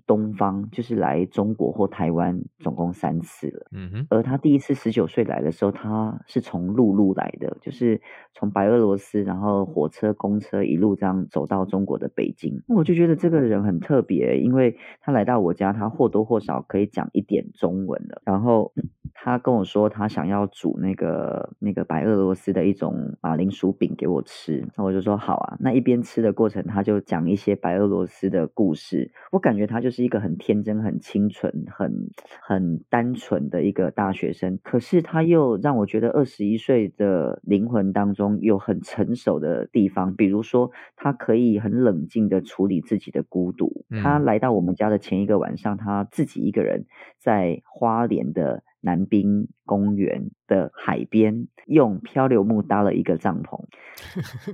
[0.08, 3.68] 东方，就是来中国或台湾，总共三次了。
[3.74, 4.08] 嗯哼。
[4.10, 8.00] 而他第一次十九岁来的时候，他是从陆路来的，就是
[8.34, 12.62] 从白俄罗斯，然后火车、公车一路这样走到中国的北京。
[12.70, 18.22] 我就觉得这个人很特别，因为他来到我家，他或多或少可以讲一点中文了。
[18.24, 18.72] 然后
[19.14, 24.66] 他跟我说，他想要煮那个那个白俄罗斯的一种马铃薯饼给我吃。
[24.78, 25.58] 那我就说好啊。
[25.60, 27.54] 那一边吃的过程，他就讲一些。
[27.66, 34.60] 白俄罗斯的故事，我感觉他就是一个很天真、很清纯、很很单纯的一个大学生。
[34.62, 43.84] 可是他又让我觉得二十一岁的灵魂当中有很成熟的地方，比如说他可以很冷静的处理自己的孤独。
[44.04, 46.86] 他来到我们家的前一个晚上，他自己一个人
[47.18, 53.60] 在花莲的南滨公园的海边，用漂流木搭了一个帐篷，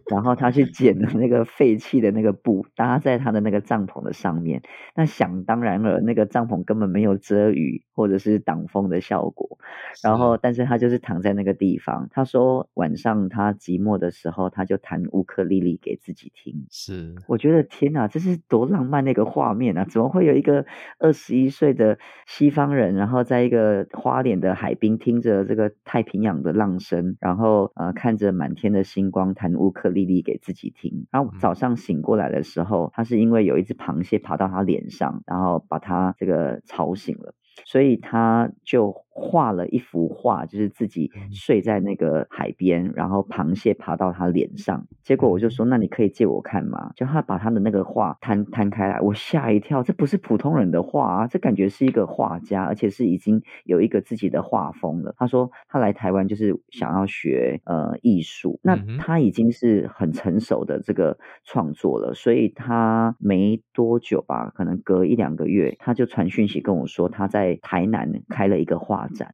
[0.09, 4.61] 然后他去捡了那个废弃的那个布，搭在他的那个帐篷的上面。
[4.95, 9.57] 那想当然了，那个帐篷根本没有遮雨或者是挡风的效果，
[10.03, 12.07] 然后但是他就是躺在那个地方。
[12.11, 16.65] 他说晚上他寂寞的时候，他就弹乌克丽丽给自己听。
[16.69, 19.85] 是，我觉得天哪，这是多浪漫的一个画面啊！
[19.85, 20.65] 怎么会有一个
[20.99, 31.07] 二十一岁的西方人，然后在一个花脸的海滨听着这个太平洋的浪声，然后呃看着满天的星光弹乌克丽丽给自己听。
[31.11, 37.33] 然后早上醒过来的时候，他是因为有一只螃蟹爬到他脸上，然后把他这个吵醒了，
[37.65, 39.03] 所以他就。
[39.13, 44.87] 画了一幅画，就是自己睡在那个海边，然后螃蟹爬到他脸上。
[45.03, 55.13] 结果我就说：“那你可以借我看吗？”就他把他的那个画摊摊开来，我吓一跳，这不是普通人的画啊，这感觉是一个画家，而且是已经有一个自己的画风了。
[55.17, 69.07] 他说他来台湾就是想要学呃艺术，那他已经是很成熟的这个创作了，所以他没多久吧，可能隔一两个月，他就传讯息跟我说他在台南开了一个画。
[69.09, 69.33] 展，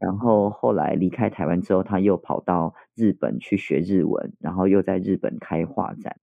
[0.00, 6.16] 然后后来离开台湾之后，他又跑到日本去学日文，然后又在日本开画展。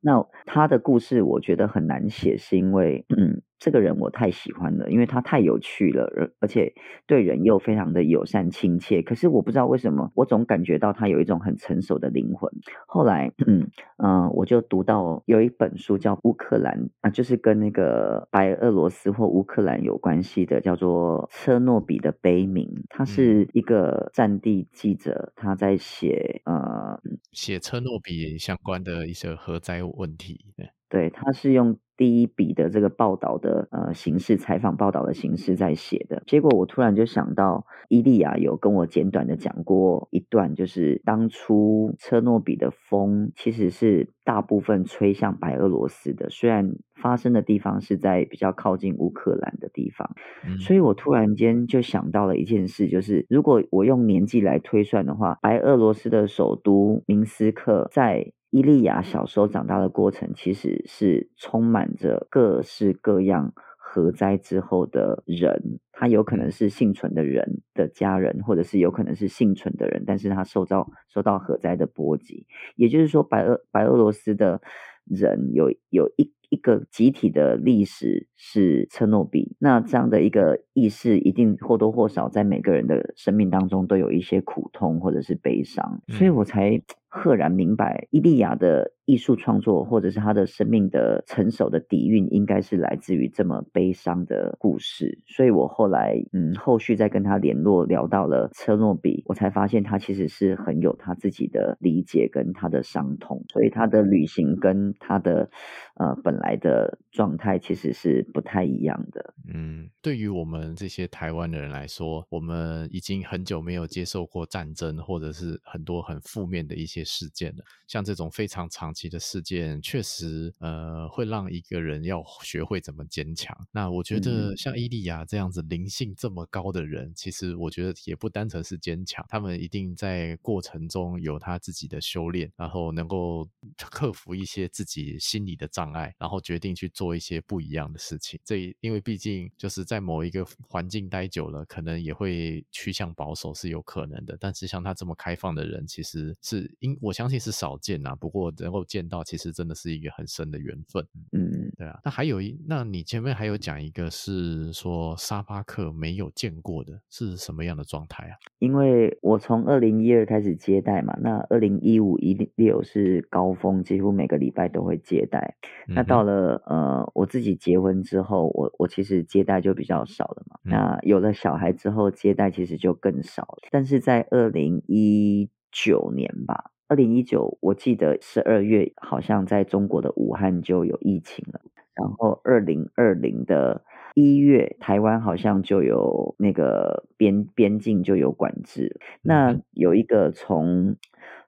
[0.00, 3.42] 那他的故事我觉得很难写，是因为，嗯。
[3.62, 6.74] 这个人我太喜欢了，因为他太有趣了，而而且
[7.06, 9.00] 对人又非常的友善亲切。
[9.02, 12.50] 可是我不知道为什么，我总感觉到他有一种很成熟的灵魂。
[12.88, 22.66] 后来，嗯嗯、呃，我就读到有一本书叫《乌克兰》啊，就是跟那个白俄罗斯或乌克兰有关系的，叫做《车诺比的悲鸣》。
[22.88, 27.00] 他是一个战地记者，他在写呃
[27.30, 30.46] 写车诺比相关的一些核灾问题。
[30.92, 36.22] 对，他是用第一笔的这个报道的呃形式，采访报道的形式在写的。
[36.26, 50.14] 结果我突然就想到，伊利亚有跟我简短的讲过一段，就是当初车诺比的风其实是大部分吹向白俄罗斯的，虽然发生的地方是在比较靠近乌克兰的地方。
[50.46, 50.58] 嗯。
[50.60, 58.32] 所以我突然间就想到了一件事，就是如果我用年纪来推算的话，白俄罗斯的首都明斯克在。
[58.54, 72.46] 伊利亚小时候长大的过程，其实是充满着各式各样核灾之后的人，他有可能是幸存的人的家人，或者是有可能是幸存的人，但是他受到受到核灾的波及。
[72.76, 74.60] 也就是说，白俄白俄罗斯的
[75.06, 86.82] 人有有一一个集体的历史是车诺比，那这样的一个意识，一定或多或少在每个人的生命当中都有一些苦痛或者是悲伤，所以我才。
[87.14, 95.18] 赫然明白，伊利亚的艺术创作，或者是他的生命的成熟的底蕴，应该是来自于这么悲伤的故事。
[95.26, 103.44] 所以我后来，嗯，后续再跟他联络，聊到了车诺比，我才发现他其实是很有他自己的理解跟他的伤痛。
[103.50, 105.50] 所以他的旅行跟他的
[105.96, 109.34] 呃本来的状态其实是不太一样的。
[109.52, 117.02] 嗯，对于我们这些台湾的人来说，我们已经很久没有接受过战争，或者是很多很负面的一些。
[117.12, 123.54] 事件了，像这种非常长期的事件，确实呃会让一个人要学会怎么坚强。
[123.70, 133.46] 那我觉得像伊利亚这样子灵性这么高的人，其实我觉得也不单纯是坚强，他们一定在过程中有他自己的修炼，然后能够
[133.90, 138.38] 克服一些自己心理的障碍，然后决定去做一些不一样的事情。
[138.44, 144.36] 这因为毕竟就是在某一个环境待久了，可能也会趋向保守是有可能的。
[144.40, 146.96] 但是像他这么开放的人，其实是应。
[147.00, 151.04] 我相信是少见啊，不过能够见到，其实真的是一个很深的缘分。
[151.32, 151.98] 嗯，对啊。
[152.04, 158.36] 那还有一，那你前面还有讲一个是说沙巴克没有见过的，是什么样的状态啊？
[158.58, 165.56] 因为我从二零一二开始接待嘛，那二零一五一六是高峰，几乎每个礼拜都会接待。
[165.88, 170.58] 嗯、那到了呃我自己结婚之后，我我其实接待就比较少了嘛。
[170.64, 173.68] 嗯、那有了小孩之后，接待其实就更少了。
[173.70, 176.70] 但是在二零一九年吧。
[176.88, 181.60] 二零一九，我记得十二月好像在中国的武汉就有疫情了，
[181.94, 183.82] 然后二零二零的
[184.14, 189.00] 一月，台湾好像就有那个边边境就有管制。
[189.22, 190.96] 那有一个从。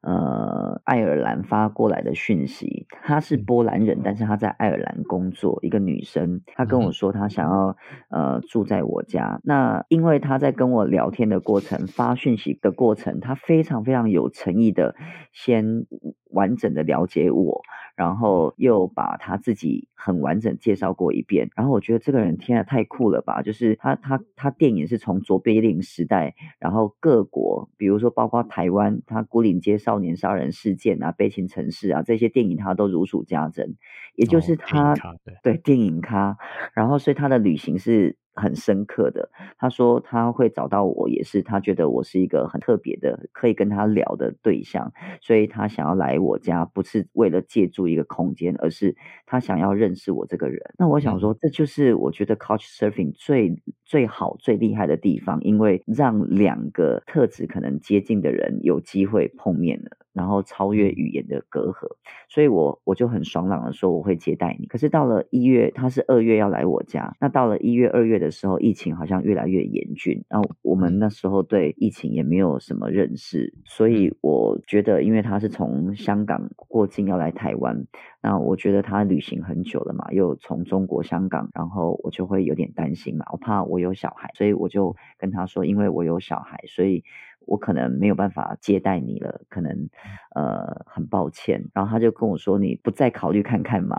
[0.06, 7.74] 呃，爱尔兰发过来的讯息，她是波兰人，但是她在爱尔兰工作，一个女生，她跟我说她想要
[8.10, 9.40] 呃住在我家。
[9.44, 14.94] 那因为她在跟我聊天的过程，发讯息的过程，她非常非常有诚意的
[15.32, 15.86] 先
[16.30, 17.62] 完整的了解我。
[17.96, 23.42] 然后又把他自己很完整介绍过一遍，然后我觉得这个人天啊太酷了吧！
[23.42, 33.76] 就是他他他电影是从卓别林时代，然后各国，比如说包括台湾，他牯岭街少年杀人事件啊、悲情城市啊这些电影，他都如数家珍。
[34.16, 36.36] 也就是他、哦、对，对电影咖，
[36.72, 39.30] 然后所以他的旅行是很深刻的。
[39.58, 50.60] 他说他会找到我，也是他觉得我是一个很特别的，可以跟他聊的对象，所以他想要来我家，不是为了借助一个空间，而是他想要认识我这个人。
[50.78, 59.96] 那我想说，这就是我觉得 Couchsurfing 最最好、最厉害的地方，因为让两个特质可能接近的人有机会碰面了。
[60.14, 61.88] 然后超越语言的隔阂，
[62.28, 64.66] 所以我我就很爽朗的说我会接待你。
[64.66, 67.16] 可是到了一月，他是二月要来我家。
[67.20, 70.24] 那到了一月、二月的时候，疫情好像越来越严峻。
[70.28, 77.86] 然后我们那时候对疫情也没有什么认识，所以我觉得，因为他是从香港过境要来台湾，
[78.22, 87.04] 那我觉得他旅行很久了嘛，又从中国香港，然后我就会有点担心嘛，我怕我有小孩，所以我就跟他说，因为我有小孩，所以。
[87.46, 89.90] 我可能没有办法接待你了，可能
[90.34, 91.62] 呃很抱歉。
[91.72, 93.96] 然后他就跟我说：“你不再考虑看看吗？”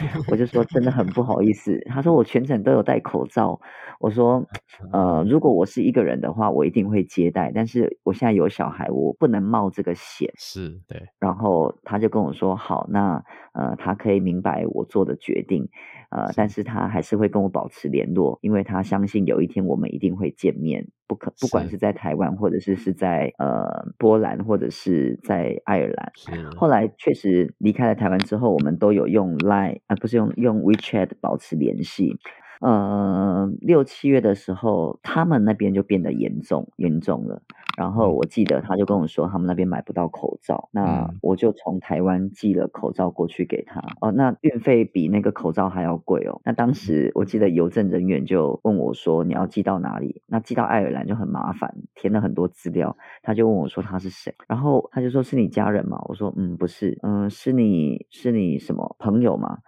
[0.30, 3.60] 我就说：“真的很不好意思。”他说：“我全程都有戴口罩。”
[4.00, 4.44] 我说
[4.92, 7.50] ：“呃，如果我是一个人的话，我一定会接待。
[7.54, 11.02] 但是我现在有小孩，我不能冒这个险。”是，对。
[11.18, 13.22] 然后他就跟我说：“好，那
[13.54, 15.68] 呃，他可以明白我做的决定。”
[16.10, 23.66] 呃，但是他还是会跟我保持联络，因为他相信有一天我们一定会见面，不可不管是在台湾，或者是是在呃
[23.98, 26.12] 波兰，或者是在爱尔兰。
[26.56, 32.16] 后来确实离开了台湾之后，我们都有用 Line 啊，不是用用 WeChat 保持联系。
[32.60, 37.42] 呃，六七月的时候，他们那边就变得严重严重了。
[37.76, 43.82] 然后我记得他就跟我说，他们那边买不到口罩，那我就从台湾寄了口罩过去给他。
[44.00, 46.40] 哦，那运费比那个口罩还要贵哦。
[46.42, 50.22] 那当时我记得邮政人员就问我说，你要寄到哪里？
[50.26, 52.96] 那寄到爱尔兰就很麻烦，填了很多资料。
[53.22, 56.00] 他就问我说他是谁，然后他就说是你家人吗？
[56.08, 59.58] 我说嗯，不是，嗯，是你是你什么朋友吗？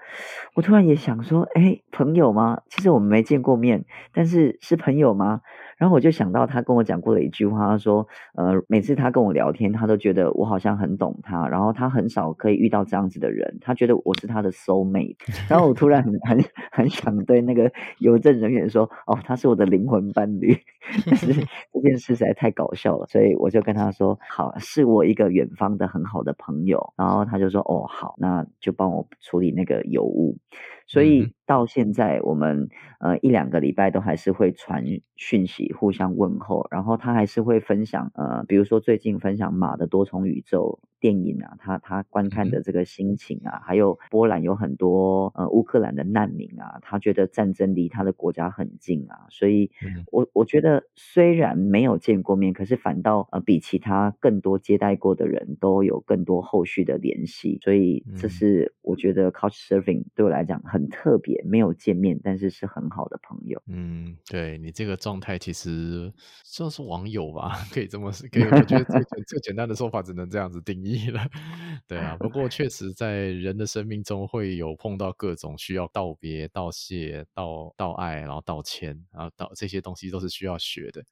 [0.55, 2.63] 我突然也想说，哎，朋友吗？
[2.79, 5.41] 其实我们没见过面，但是是朋友吗？
[5.79, 8.07] 然后我就想到他跟我讲过的一句话，他说，
[8.37, 15.17] 呃，每次他跟我聊天，他都觉得我好像很懂他，然后他很少可以遇到这样子的人，他觉得我是他的 soul mate。
[15.51, 20.57] 然后我突然很很很想对那个邮政人员说，哦，他是我的灵魂伴侣。
[21.05, 21.35] 但是
[21.75, 26.93] 这件事实在太搞笑了，所以我就跟他说，好，是我一个远方的很好的朋友。
[26.97, 30.39] 然后他就说，哦，好，那就帮我处理那个邮务。
[30.87, 32.69] 所以到现在，我们
[33.01, 34.85] 呃一两个礼拜都还是会传
[35.17, 36.69] 讯息，互相问候。
[36.71, 49.27] 然后他还是会分享呃，比如说最近分享《马的多重宇宙》电影啊，他他观看的这个心情啊，还有波兰有很多呃乌克兰的难民啊，他觉得战争离他的国家很近啊。
[49.31, 49.71] 所以
[50.11, 57.59] 我我觉得虽然没有见过面，可是反倒呃比其他更多接待过的人都有更多后续的联系。
[57.63, 60.89] 所以这是我觉得 Couchsurfing 对我来讲很。
[60.91, 63.63] 特别，没有见面，但是是很好的朋友。
[63.69, 66.11] 嗯，对你这个状态，其实
[66.45, 68.27] 算是网友吧， 可以这么说。
[68.33, 71.27] 可以， 我觉得最最简单的说法，只能这样子定义了。
[71.87, 81.03] 对啊， 不过确实在人的生命中会有碰到各种需要道别、道谢、道道爱，然后道歉，然后道这些东西都是需要学的。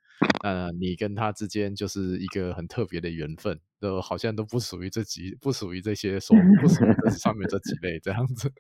[0.43, 8.53] 那你跟他之间就是一个很特别的缘分，都好像都不属于这几，不属于这些说，不属于这上面这几类这样子。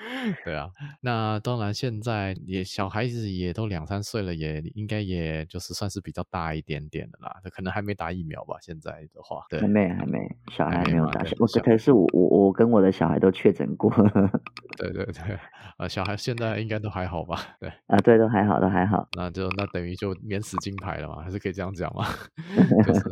[0.44, 0.70] 对啊，
[1.00, 7.36] 那当然，现在也小孩子也都两三岁了，也应该也就是算是比较大一点点的啦。
[7.44, 8.56] 他可能还没打疫苗吧？
[8.60, 10.18] 现在的话，对，还没，还没，
[10.50, 11.22] 小孩还没有打。
[11.38, 13.90] 我可是我我我跟我的小孩都确诊过。
[14.78, 15.38] 对对对，
[15.78, 17.56] 呃，小孩现在应该都还好吧？
[17.60, 19.06] 对啊，对，都还好，都还好。
[19.16, 21.22] 那就那等于就免死金牌了嘛？
[21.22, 22.06] 还是可以这样讲嘛？
[22.86, 23.02] 就是，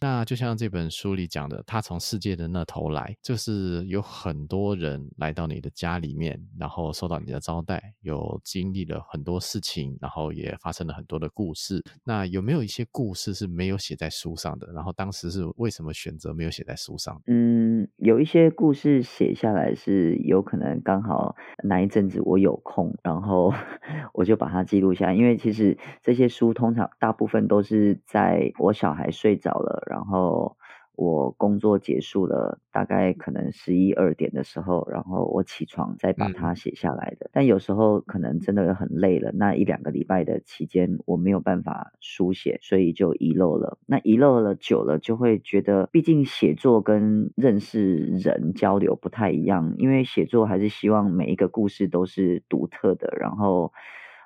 [0.00, 5.87] 那就像这本书里讲的，他从世界的那头来，就是有很多人来到你的家。
[5.88, 11.82] 家里面，然后受到你的招待，有经历了很多事情，然后也发生了很多的故事。
[12.04, 14.70] 那有没有一些故事是没有写在书上的？
[14.74, 17.18] 然后当时是为什么选择没有写在书上？
[17.26, 21.34] 嗯，有一些故事写下来是有可能刚好
[21.64, 23.50] 那一阵子我有空，然后
[24.12, 25.14] 我就把它记录下来。
[25.14, 30.58] 因为其实这些书通常大部分都是在我小孩睡着了，然后。
[30.98, 37.26] 我工作结束了，大概可能十一二点的时候，然后我起床再把它写下来的。
[37.26, 37.30] 嗯。
[37.34, 43.78] 但有时候可能真的很累了，那一两个礼拜的期间我没有办法书写，所以就遗漏了。
[43.86, 53.72] 那遗漏了久了，就会觉得，毕竟写作跟认识人交流不太一样，因为写作还是希望每一个故事都是独特的，然后。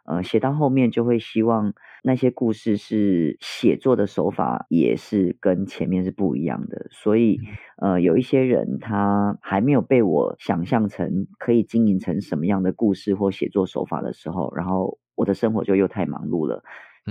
[0.05, 1.73] 呃，写到后面就会希望
[2.03, 7.41] 那些故事是写作的手法也是跟前面是不一样的，所以
[7.81, 16.63] 呃，有一些人他还没有被我想象成可以经营成什么样的故事或写作手法的时候，然后我的生活就又太忙碌了。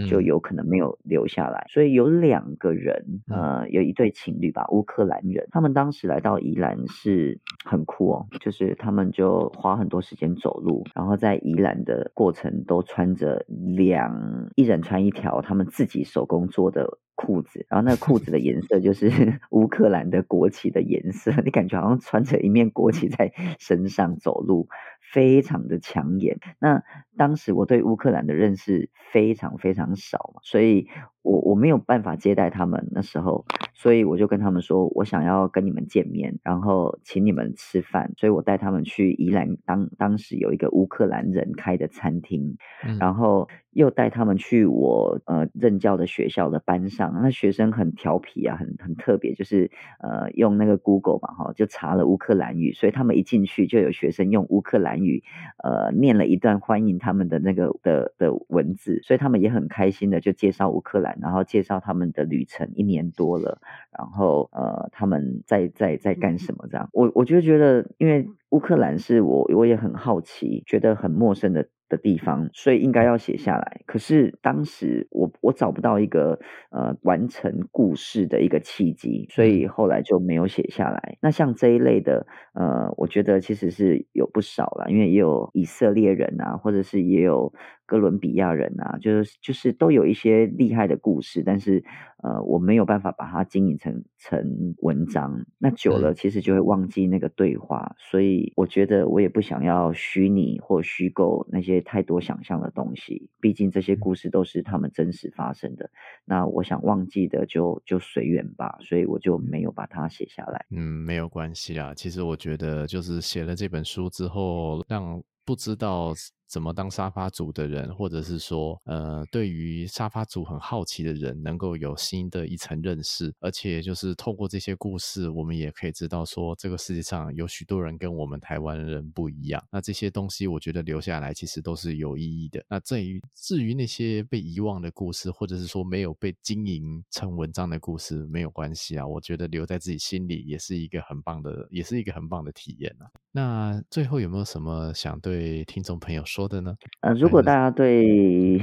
[0.10, 19.10] 就有可能没有留下来，所以有两个人，呃，有一对情侣吧，乌克兰人，他们当时来到宜兰是很酷哦，就是他们就花很多时间走路，然后在宜兰的过程都穿着两，一人穿一条他们自己手工做的裤子，然后那个裤子的颜色就是
[19.52, 24.70] 乌克兰的国旗的颜色， 你感觉好像穿着一面国旗在身上走路。
[25.14, 26.38] 非常的抢眼。
[26.58, 26.82] 那
[27.18, 30.88] 当时我对乌克兰的认识非常非常少嘛，所以
[31.22, 38.12] 我我没有办法接待他们那时候，所以我就跟他们说，我想要跟你们见面，然后请你们吃饭。
[38.18, 42.58] 所以我带他们去宜兰，当当时有一个乌克兰人开的餐厅，
[43.00, 47.14] 然后又带他们去我呃任教的学校的班上。
[47.22, 55.24] 那学生很调皮啊，很很特别，就是呃用那个 Google 嘛哈，就查了乌克兰语，所以他们一进去就有学生用乌克兰语
[55.64, 61.18] 呃念了一段欢迎他们的那个的的文字，所以他们也很开心的就介绍乌克兰。
[61.20, 63.60] 然后介绍他们的旅程一年多了，
[63.98, 73.82] 然后呃他们在在在干什么这样，我我就觉得，因为乌克兰是我我也很好奇，觉得很陌生的的地方，所以应该要写下来。
[73.86, 76.40] 可是当时我我找不到一个
[76.72, 81.18] 呃完成故事的一个契机，所以后来就没有写下来。
[81.22, 87.54] 那像这一类的呃，我觉得其实是有不少了，因为也有以色列人啊，或者是也有。
[87.92, 91.84] 哥伦比亚人啊，就是就是都有一些厉害的故事，但是
[92.24, 95.46] 呃，我没有办法把它经营成成文章。
[95.58, 103.30] 那久了，其实就会忘记那个对话，所以我觉得我也不想要虚拟或虚构那些太多想象的东西。
[103.42, 105.90] 毕竟这些故事都是他们真实发生的。
[106.24, 110.66] 那我想忘记的就就随缘吧，所以我就没有把它写下来。
[110.70, 111.94] 嗯，没有关系啊。
[111.94, 116.14] 其实我觉得，就是写了这本书之后，让不知道。
[116.52, 129.64] 怎么当沙发主的人，或者是说，呃，对于沙发主很好奇的人，能够有新的一层认识，而且就是透过这些故事，我们也可以知道说，这个世界上有许多人跟我们台湾人不一样。
[129.72, 132.62] 那这些东西，我觉得留下来其实都是有意义的。
[132.68, 139.08] 那至于至于那些被遗忘的故事，或者是说没有被经营成文章的故事，没有关系啊。
[139.08, 143.08] 我觉得留在自己心里也是一个很棒的，也是一个很棒的体验啊。
[143.32, 146.41] 那最后有没有什么想对听众朋友说？
[146.42, 146.76] 说的呢？
[147.02, 148.60] 呃，如果大家对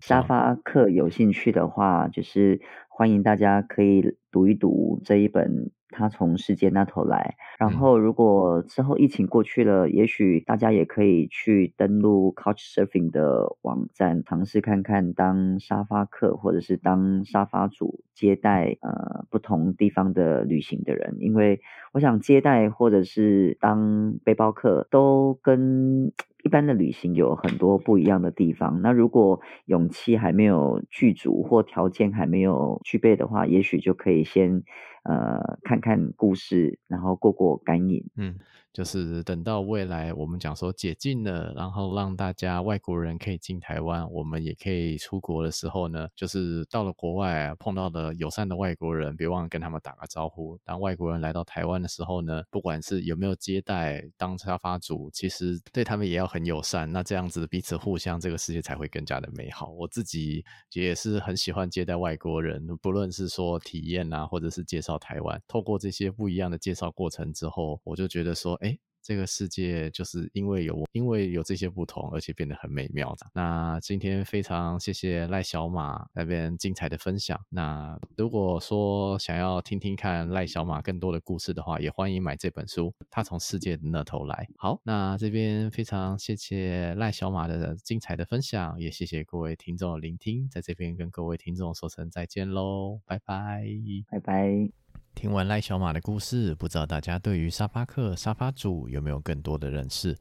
[0.00, 2.58] 沙发客有兴趣的话，就是
[2.98, 5.70] 欢迎大家可以读一读这一本。
[5.90, 21.60] 他从世界那头来，然后如果之后疫情过去了，也许大家也可以去登录 Couchsurfing 的网站，尝试看看当沙发客或者是当沙发主接待呃不同地方的旅行的人，因为
[21.92, 26.12] 我想接待或者是当背包客都跟
[26.44, 28.82] 一般的旅行有很多不一样的地方。
[28.82, 34.62] 那如果勇气还没有具足或条件还没有具备的话，也许就可以先。
[35.04, 38.04] 呃，看看故事，然后过过干瘾。
[38.16, 38.34] 嗯，
[38.72, 50.58] 就是等到未来我们讲说解禁了，然后让大家外国人可以进台湾，我们也可以出国的时候呢，就是到了国外碰到的友善的外国人，别忘了跟他们打个招呼。
[50.64, 56.92] 当外国人来到台湾的时候呢，不管是有没有接待，当沙发主，其实对他们也要很友善。
[56.92, 59.70] 那这样子彼此互相，这个世界才会更加的美好。
[59.70, 60.44] 我自己
[60.74, 64.98] 也是很喜欢接待外国人，不论是说体验啊，或者是介绍。
[64.98, 68.78] 台湾透过这些不一样的介绍过程之后，我就觉得说，哎。
[69.00, 73.26] 这个世界就是因为有因为有这些不同，而且变得很美妙的。
[73.32, 77.40] 那今天非常谢谢赖小马那边精彩的分享。
[77.48, 82.92] 那如果说想要听听看赖小马更多的故事的话，也欢迎买这本书。
[83.08, 84.46] 他从世界的那头来。
[84.58, 90.46] 好，那这边非常谢谢赖小马的精彩的分享，也谢谢各位听众的聆听。
[90.50, 93.64] 在这边跟各位听众说声再见喽，拜拜，
[94.10, 94.87] 拜拜。
[95.18, 100.16] 听完赖小马的故事，不知道大家对于沙发客、沙发主有没有更多的认识？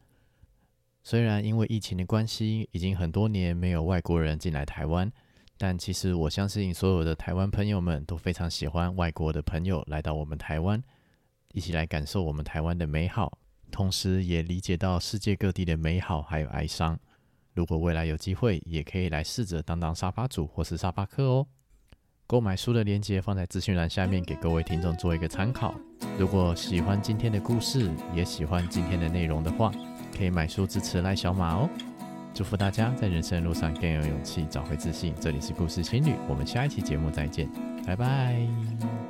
[1.03, 5.11] 虽然因为疫情的关系，已经很多年没有外国人进来台湾，
[5.55, 10.81] 但其实我相信所有的台湾朋友们都非常喜欢外国的朋友来到我们台湾，
[11.53, 13.37] 一起来感受我们台湾的美好，
[13.69, 16.99] 同时也理解到世界各地的美好还有哀伤。
[17.53, 21.47] 如果未来有机会，也可以来试着当当沙发主或是沙发客哦。
[22.27, 25.73] 购买书的链接放在资讯栏下面，给各位听众做一个参考。
[26.19, 29.71] 如果喜欢今天的故事，也喜欢今天的内容的话，
[30.15, 31.69] 可以买书支持赖小马哦。
[32.33, 35.15] 祝福大家在人生路上更有勇气，找回自信。
[35.21, 37.49] 这里是故事青旅，我们下一期节目再见，
[37.85, 39.06] 拜拜。